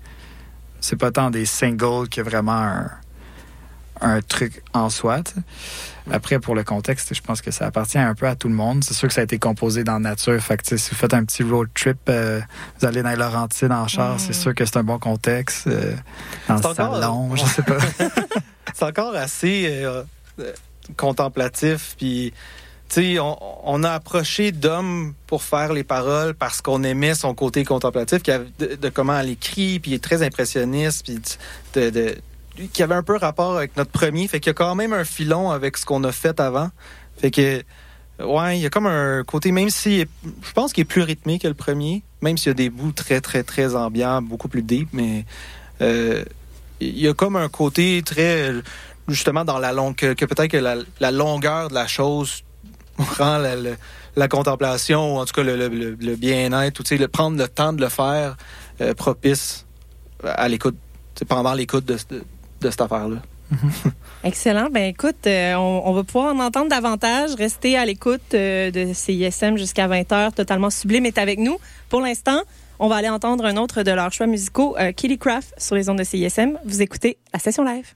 C'est 0.81 0.97
pas 0.97 1.11
tant 1.11 1.31
des 1.31 1.47
singles 1.47 2.09
que 2.09 2.21
vraiment 2.21 2.87
un, 4.01 4.21
truc 4.23 4.63
en 4.73 4.91
soi. 4.91 5.21
Après, 6.13 6.39
pour 6.39 6.55
le 6.55 6.63
contexte, 6.65 7.15
je 7.15 7.21
pense 7.21 7.41
que 7.43 7.51
ça 7.51 7.67
appartient 7.67 7.99
un 7.99 8.15
peu 8.15 8.27
à 8.29 8.37
tout 8.37 8.49
le 8.49 8.55
monde. 8.55 8.85
C'est 8.85 8.95
sûr 8.95 9.09
que 9.09 9.15
ça 9.15 9.23
a 9.23 9.25
été 9.25 9.39
composé 9.39 9.83
dans 9.85 9.95
la 9.95 9.99
nature. 10.11 10.41
Fait 10.41 10.57
que, 10.57 10.77
si 10.77 10.91
vous 10.91 10.97
faites 10.97 11.15
un 11.15 11.25
petit 11.25 11.43
road 11.43 11.69
trip, 11.75 11.99
euh, 12.09 12.41
vous 12.79 12.87
allez 12.87 13.03
dans 13.03 13.11
les 13.11 13.17
Laurentides 13.17 13.73
en 13.73 13.89
char, 13.89 14.15
Mm. 14.15 14.19
c'est 14.21 14.33
sûr 14.33 14.55
que 14.55 14.65
c'est 14.65 14.77
un 14.77 14.85
bon 14.85 14.99
contexte. 14.99 15.67
euh, 15.67 15.95
dans 16.49 16.57
C'est 16.59 16.63
le 16.63 16.69
encore- 16.71 16.95
salon, 17.01 17.37
je 17.37 17.45
sais 17.45 17.63
pas. 17.63 17.79
c'est 18.75 18.85
encore 18.85 19.15
assez 19.17 19.67
euh, 19.85 20.03
euh, 20.41 20.53
contemplatif. 20.97 21.95
Puis, 21.99 22.33
tu 22.89 22.95
sais, 23.15 23.19
on, 23.19 23.37
on 23.69 23.83
a 23.85 23.91
approché 23.91 24.53
Dom 24.53 25.13
pour 25.27 25.43
faire 25.43 25.73
les 25.73 25.85
paroles 25.85 26.35
parce 26.35 26.61
qu'on 26.63 26.83
aimait 26.85 27.15
son 27.15 27.35
côté 27.35 27.65
contemplatif, 27.65 28.23
de, 28.23 28.77
de 28.77 28.89
comment 28.91 29.19
elle 29.19 29.31
écrit, 29.31 29.81
puis 29.81 29.91
il 29.93 29.95
est 29.95 30.03
très 30.05 30.23
impressionniste, 30.23 31.05
puis 31.05 31.19
de, 31.75 31.91
de- 31.91 32.17
qui 32.73 32.83
avait 32.83 32.95
un 32.95 33.03
peu 33.03 33.17
rapport 33.17 33.57
avec 33.57 33.77
notre 33.77 33.91
premier. 33.91 34.27
Fait 34.29 34.41
qu'il 34.41 34.51
y 34.51 34.53
a 34.53 34.55
quand 34.55 34.75
même 34.75 34.93
un 34.93 35.05
filon 35.05 35.51
avec 35.51 35.77
ce 35.77 35.85
qu'on 35.85 36.03
a 36.05 36.13
fait 36.13 36.39
avant. 36.41 36.71
Fait 37.19 37.31
que, 37.31 37.63
ouais, 38.23 38.59
il 38.59 38.63
y 38.63 38.67
a 38.67 38.71
comme 38.71 38.87
un 38.87 39.23
côté, 39.25 39.53
même 39.53 39.71
si 39.71 40.05
je 40.43 40.53
pense 40.53 40.73
qu'il 40.73 40.83
est 40.83 40.85
plus 40.85 41.03
rythmé 41.03 41.39
que 41.39 41.49
le 41.49 41.55
premier, 41.55 42.03
même 42.23 42.37
s'il 42.37 42.49
y 42.49 42.51
a 42.51 42.55
des 42.55 42.71
bouts 42.71 42.93
très, 42.93 43.21
très, 43.21 43.43
très 43.43 43.75
ambiants, 43.75 44.23
beaucoup 44.23 44.49
plus 44.49 44.63
deep, 44.63 44.89
mais 44.93 45.25
euh, 45.81 46.25
il 46.81 46.99
y 46.99 47.09
a 47.09 47.15
comme 47.15 47.37
un 47.37 47.49
côté 47.49 48.03
très, 48.05 48.53
justement, 49.09 49.45
dans 49.45 49.59
la 49.59 49.73
longue, 49.73 49.95
que, 49.95 50.13
peut-être 50.25 50.51
que 50.51 50.57
la, 50.57 51.11
longueur 51.11 51.69
de 51.69 51.75
la 51.75 51.87
chose 51.87 52.43
rend 52.99 53.39
la, 53.39 53.57
la- 53.57 53.71
la 54.17 54.29
contemplation, 54.29 55.15
ou 55.15 55.19
en 55.19 55.27
tout 55.27 55.35
cas 55.35 55.43
le, 55.43 55.69
le- 55.69 55.95
le- 56.01 56.17
bien-être, 56.17 56.81
ou 56.81 56.83
le 56.99 57.07
prendre 57.09 57.37
le 57.39 57.49
temps 57.49 57.75
de 57.75 57.83
le 57.83 57.91
faire 57.91 58.37
euh, 58.81 58.95
propice 58.95 59.67
à 60.25 60.49
l'écoute, 60.49 60.77
pendant 61.29 61.53
l'écoute 61.53 61.85
de, 61.85 61.99
de, 62.09 62.25
de 62.61 62.71
cette 62.71 62.81
affaire-là. 62.81 63.19
Excellent. 64.25 64.69
Ben 64.71 64.85
écoute, 64.85 65.27
euh, 65.27 65.55
on, 65.55 65.93
va 65.93 66.03
pouvoir 66.05 66.35
en 66.35 66.41
entendre 66.41 66.69
davantage. 66.69 67.35
Restez 67.37 67.77
à 67.77 67.85
l'écoute 67.85 68.35
euh, 68.35 68.71
de 68.71 68.93
CISM 68.93 69.57
jusqu'à 69.57 69.87
20h. 69.89 70.33
Totalement 70.33 70.71
sublime 70.71 71.07
est 71.07 71.19
avec 71.19 71.39
nous. 71.39 71.59
Pour 71.89 72.01
l'instant, 72.01 72.41
on 72.79 72.89
va 72.89 72.97
aller 72.97 73.09
entendre 73.09 73.45
un 73.45 73.57
autre 73.57 73.83
de 73.83 73.91
leurs 73.91 74.13
choix 74.13 74.27
musicaux, 74.27 74.77
euh, 74.79 74.93
Craft, 74.93 75.55
sur 75.59 75.77
les 75.77 75.89
ondes 75.89 75.99
de 75.99 76.05
CISM. 76.05 76.59
Vous 76.65 76.83
écoutez 76.83 77.19
la 77.33 77.39
session 77.39 77.65
live. 77.65 77.95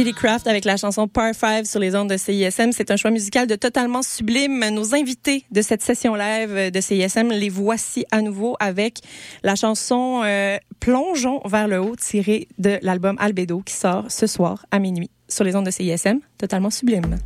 Kitty 0.00 0.14
Craft 0.14 0.46
avec 0.46 0.64
la 0.64 0.78
chanson 0.78 1.08
Par 1.08 1.34
5 1.34 1.66
sur 1.66 1.78
les 1.78 1.94
ondes 1.94 2.08
de 2.08 2.16
CISM. 2.16 2.72
C'est 2.72 2.90
un 2.90 2.96
choix 2.96 3.10
musical 3.10 3.46
de 3.46 3.54
totalement 3.54 4.00
sublime. 4.00 4.64
Nos 4.70 4.94
invités 4.94 5.44
de 5.50 5.60
cette 5.60 5.82
session 5.82 6.14
live 6.14 6.70
de 6.70 6.80
CISM, 6.80 7.28
les 7.28 7.50
voici 7.50 8.06
à 8.10 8.22
nouveau 8.22 8.56
avec 8.60 9.00
la 9.42 9.56
chanson 9.56 10.22
euh, 10.24 10.56
Plongeons 10.80 11.42
vers 11.44 11.68
le 11.68 11.82
haut 11.82 11.96
tirée 11.96 12.48
de 12.56 12.78
l'album 12.80 13.16
Albedo 13.18 13.60
qui 13.60 13.74
sort 13.74 14.06
ce 14.08 14.26
soir 14.26 14.64
à 14.70 14.78
minuit 14.78 15.10
sur 15.28 15.44
les 15.44 15.54
ondes 15.54 15.66
de 15.66 15.70
CISM. 15.70 16.20
Totalement 16.38 16.70
sublime. 16.70 17.18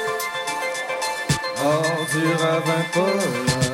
ordures 1.64 2.44
à. 2.44 3.65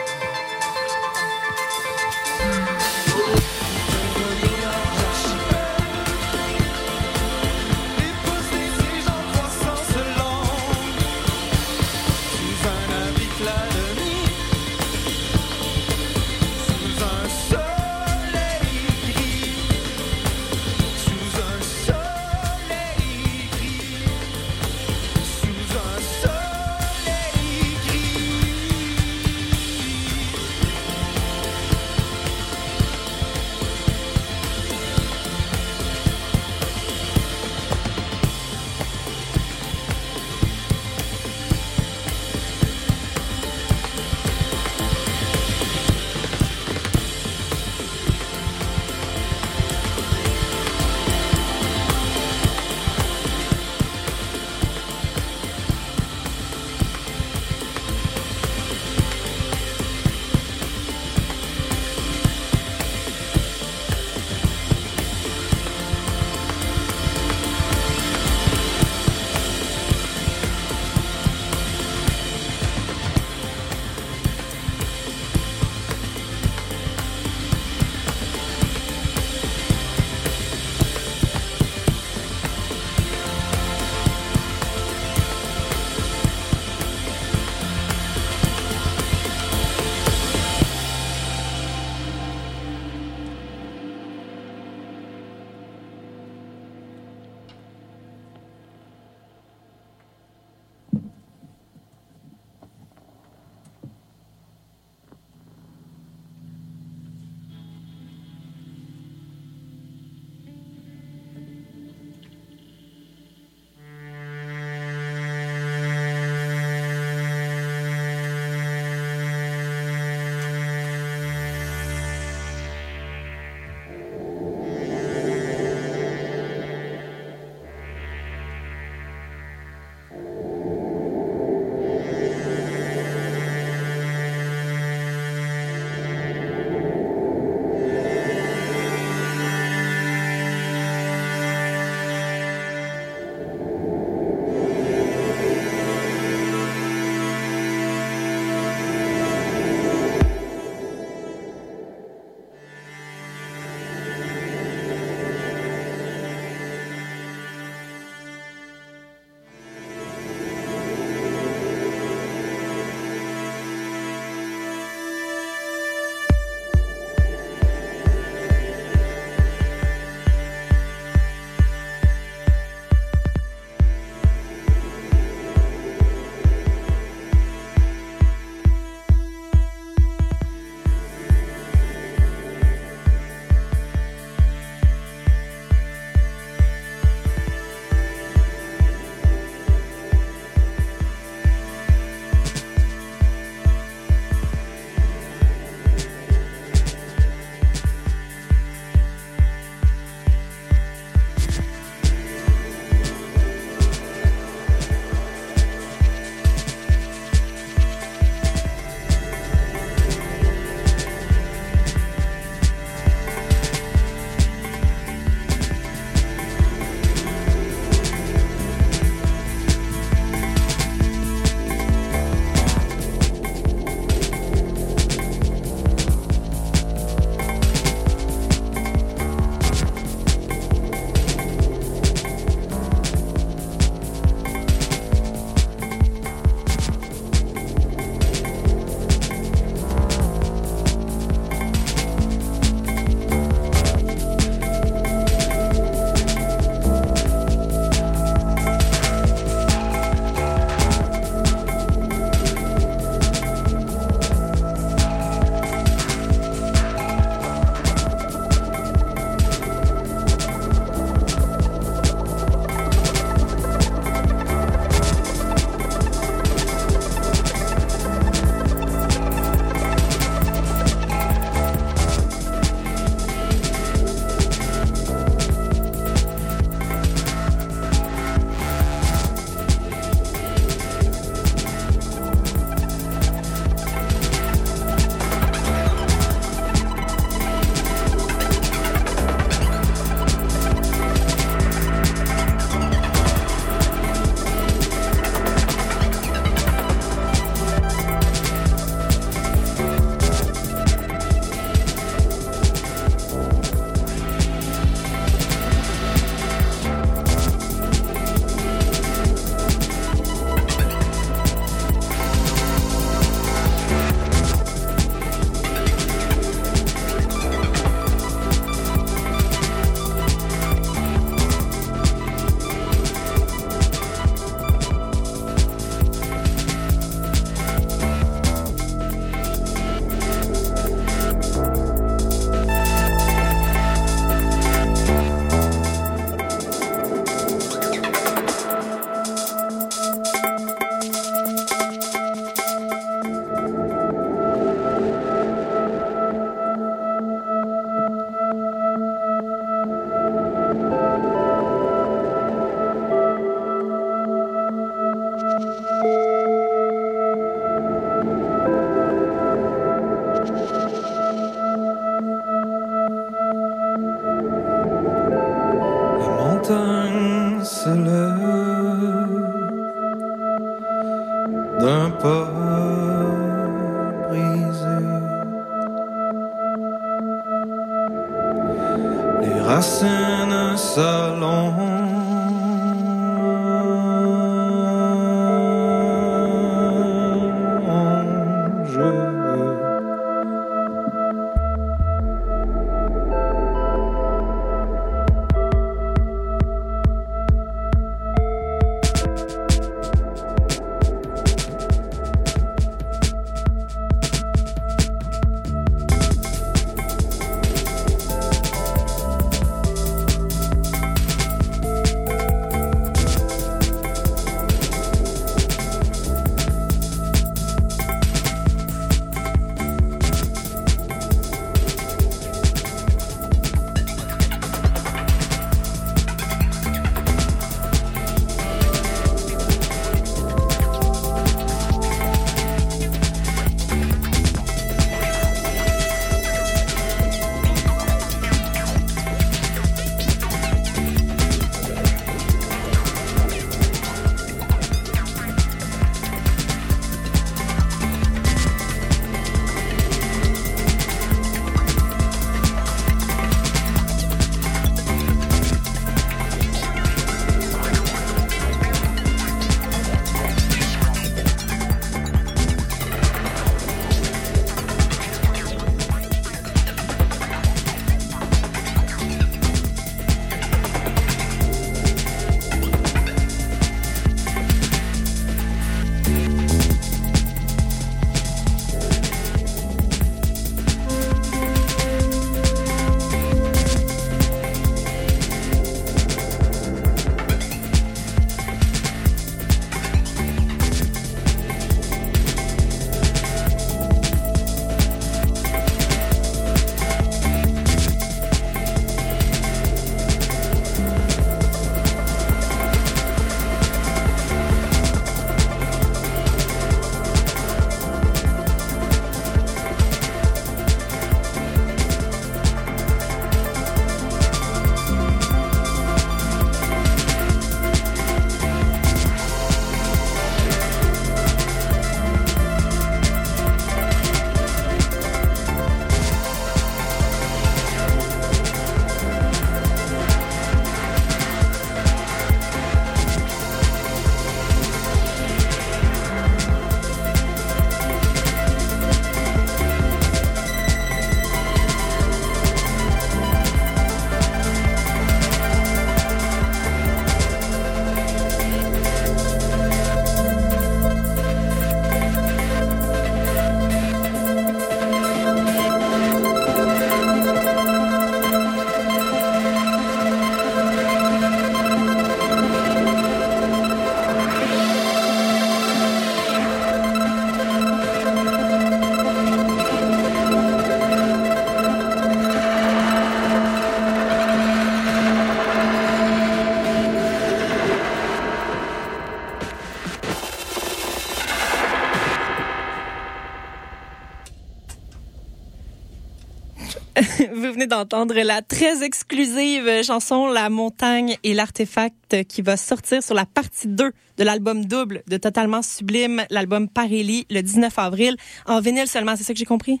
D'entendre 587.98 588.34
la 588.34 588.62
très 588.62 589.02
exclusive 589.02 590.04
chanson 590.04 590.46
La 590.46 590.70
montagne 590.70 591.36
et 591.42 591.52
l'artefact 591.52 592.44
qui 592.44 592.62
va 592.62 592.76
sortir 592.76 593.22
sur 593.24 593.34
la 593.34 593.44
partie 593.44 593.88
2 593.88 594.12
de 594.36 594.44
l'album 594.44 594.84
double 594.84 595.22
de 595.26 595.36
Totalement 595.36 595.82
Sublime, 595.82 596.44
l'album 596.50 596.88
Parélie, 596.88 597.44
le 597.50 597.60
19 597.60 597.98
avril, 597.98 598.36
en 598.66 598.80
vinyle 598.80 599.08
seulement, 599.08 599.34
c'est 599.36 599.42
ça 599.42 599.52
que 599.52 599.58
j'ai 599.58 599.64
compris? 599.64 600.00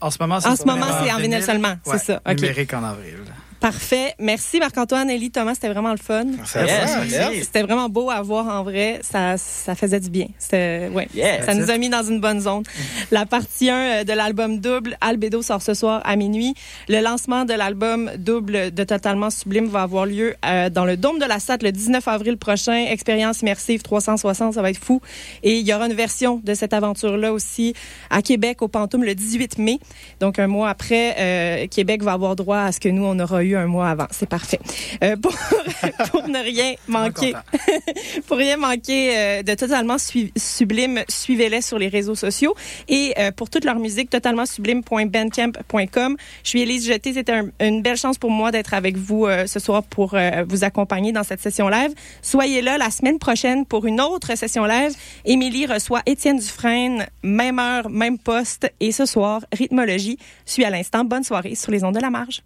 En 0.00 0.10
ce 0.10 0.16
moment, 0.20 0.40
c'est 0.40 0.48
En 0.48 0.56
ce 0.56 0.64
moment, 0.64 0.86
c'est 1.02 1.12
en 1.12 1.18
vinyle 1.18 1.42
seulement, 1.42 1.74
c'est 1.84 1.98
ça, 1.98 2.22
ok. 2.26 2.36
Numérique 2.36 2.72
en 2.72 2.84
avril. 2.84 3.18
Parfait. 3.60 4.14
Merci 4.20 4.60
Marc-Antoine, 4.60 5.10
Élie, 5.10 5.30
Thomas, 5.30 5.54
c'était 5.54 5.68
vraiment 5.68 5.90
le 5.90 5.98
fun. 5.98 6.26
Yes. 6.54 7.44
C'était 7.44 7.62
vraiment 7.62 7.88
beau 7.88 8.08
à 8.08 8.22
voir 8.22 8.46
en 8.46 8.62
vrai. 8.62 9.00
Ça, 9.02 9.36
ça 9.36 9.74
faisait 9.74 9.98
du 9.98 10.10
bien. 10.10 10.28
C'était, 10.38 10.88
ouais. 10.92 11.08
Yeah. 11.14 11.44
ça 11.44 11.54
nous 11.54 11.68
a 11.70 11.76
mis 11.76 11.88
dans 11.88 12.04
une 12.04 12.20
bonne 12.20 12.40
zone. 12.40 12.62
La 13.10 13.26
partie 13.26 13.68
1 13.68 14.04
de 14.04 14.12
l'album 14.12 14.58
double, 14.58 14.96
Albedo 15.00 15.42
sort 15.42 15.62
ce 15.62 15.74
soir 15.74 16.02
à 16.04 16.14
minuit. 16.14 16.54
Le 16.88 17.00
lancement 17.00 17.44
de 17.44 17.54
l'album 17.54 18.10
double 18.16 18.72
de 18.72 18.84
Totalement 18.84 19.30
Sublime 19.30 19.66
va 19.66 19.82
avoir 19.82 20.06
lieu 20.06 20.36
euh, 20.46 20.70
dans 20.70 20.84
le 20.84 20.96
Dôme 20.96 21.18
de 21.18 21.24
la 21.24 21.40
SAT 21.40 21.58
le 21.62 21.72
19 21.72 22.06
avril 22.06 22.36
prochain. 22.36 22.86
Expérience 22.88 23.42
immersive 23.42 23.82
360, 23.82 24.54
ça 24.54 24.62
va 24.62 24.70
être 24.70 24.78
fou. 24.78 25.00
Et 25.42 25.58
il 25.58 25.66
y 25.66 25.74
aura 25.74 25.86
une 25.86 25.94
version 25.94 26.40
de 26.44 26.54
cette 26.54 26.72
aventure-là 26.72 27.32
aussi 27.32 27.74
à 28.10 28.22
Québec, 28.22 28.62
au 28.62 28.68
Pantoum, 28.68 29.02
le 29.02 29.14
18 29.14 29.58
mai. 29.58 29.78
Donc, 30.20 30.38
un 30.38 30.46
mois 30.46 30.68
après, 30.68 31.16
euh, 31.18 31.66
Québec 31.66 32.02
va 32.02 32.12
avoir 32.12 32.36
droit 32.36 32.58
à 32.58 32.72
ce 32.72 32.78
que 32.78 32.88
nous, 32.88 33.04
on 33.04 33.18
aura 33.18 33.42
eu 33.42 33.47
un 33.56 33.66
mois 33.66 33.88
avant. 33.90 34.06
C'est 34.10 34.28
parfait. 34.28 34.58
Euh, 35.02 35.16
pour, 35.16 35.32
pour 36.10 36.28
ne 36.28 36.38
rien 36.38 36.74
manquer, 36.86 37.34
pour 38.26 38.36
rien 38.36 38.56
manquer 38.56 39.16
euh, 39.16 39.42
de 39.42 39.54
totalement 39.54 39.96
sublime, 39.98 41.00
suivez-les 41.08 41.60
sur 41.62 41.78
les 41.78 41.88
réseaux 41.88 42.14
sociaux 42.14 42.54
et 42.88 43.14
euh, 43.18 43.30
pour 43.32 43.50
toute 43.50 43.64
leur 43.64 43.78
musique 43.78 44.10
totalement 44.10 44.46
sublime.bandcamp.com. 44.46 46.16
Je 46.44 46.48
suis 46.48 46.62
Élise 46.62 46.86
Jeté, 46.86 47.12
c'était 47.12 47.32
un- 47.32 47.48
une 47.60 47.82
belle 47.82 47.96
chance 47.96 48.18
pour 48.18 48.30
moi 48.30 48.50
d'être 48.50 48.74
avec 48.74 48.96
vous 48.96 49.26
ce 49.46 49.58
soir 49.60 49.82
pour 49.82 50.16
vous 50.48 50.64
accompagner 50.64 51.12
dans 51.12 51.22
cette 51.22 51.40
session 51.40 51.68
live. 51.68 51.92
Soyez 52.22 52.62
là 52.62 52.78
la 52.78 52.90
semaine 52.90 53.18
prochaine 53.18 53.64
pour 53.66 53.86
une 53.86 54.00
autre 54.00 54.36
session 54.36 54.64
live. 54.64 54.92
Émilie 55.24 55.66
reçoit 55.66 56.02
Étienne 56.06 56.38
Dufresne, 56.38 57.06
même 57.22 57.58
heure, 57.58 57.88
même 57.90 58.18
poste 58.18 58.70
et 58.80 58.92
ce 58.92 59.06
soir 59.06 59.40
rythmologie 59.52 60.18
suit 60.46 60.64
à 60.64 60.70
l'instant. 60.70 61.04
Bonne 61.04 61.24
soirée 61.24 61.54
sur 61.54 61.70
les 61.70 61.84
ondes 61.84 61.94
de 61.94 62.00
la 62.00 62.10
marge. 62.10 62.42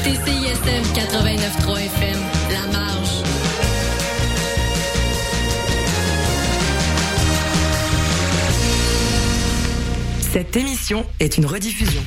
écoutez 0.00 0.14
CISM 0.14 0.82
89.3 0.94 1.80
FM, 1.80 2.18
La 2.50 2.72
Marge. 2.72 3.08
Cette 10.32 10.56
émission 10.56 11.04
est 11.18 11.36
une 11.36 11.46
rediffusion. 11.46 12.02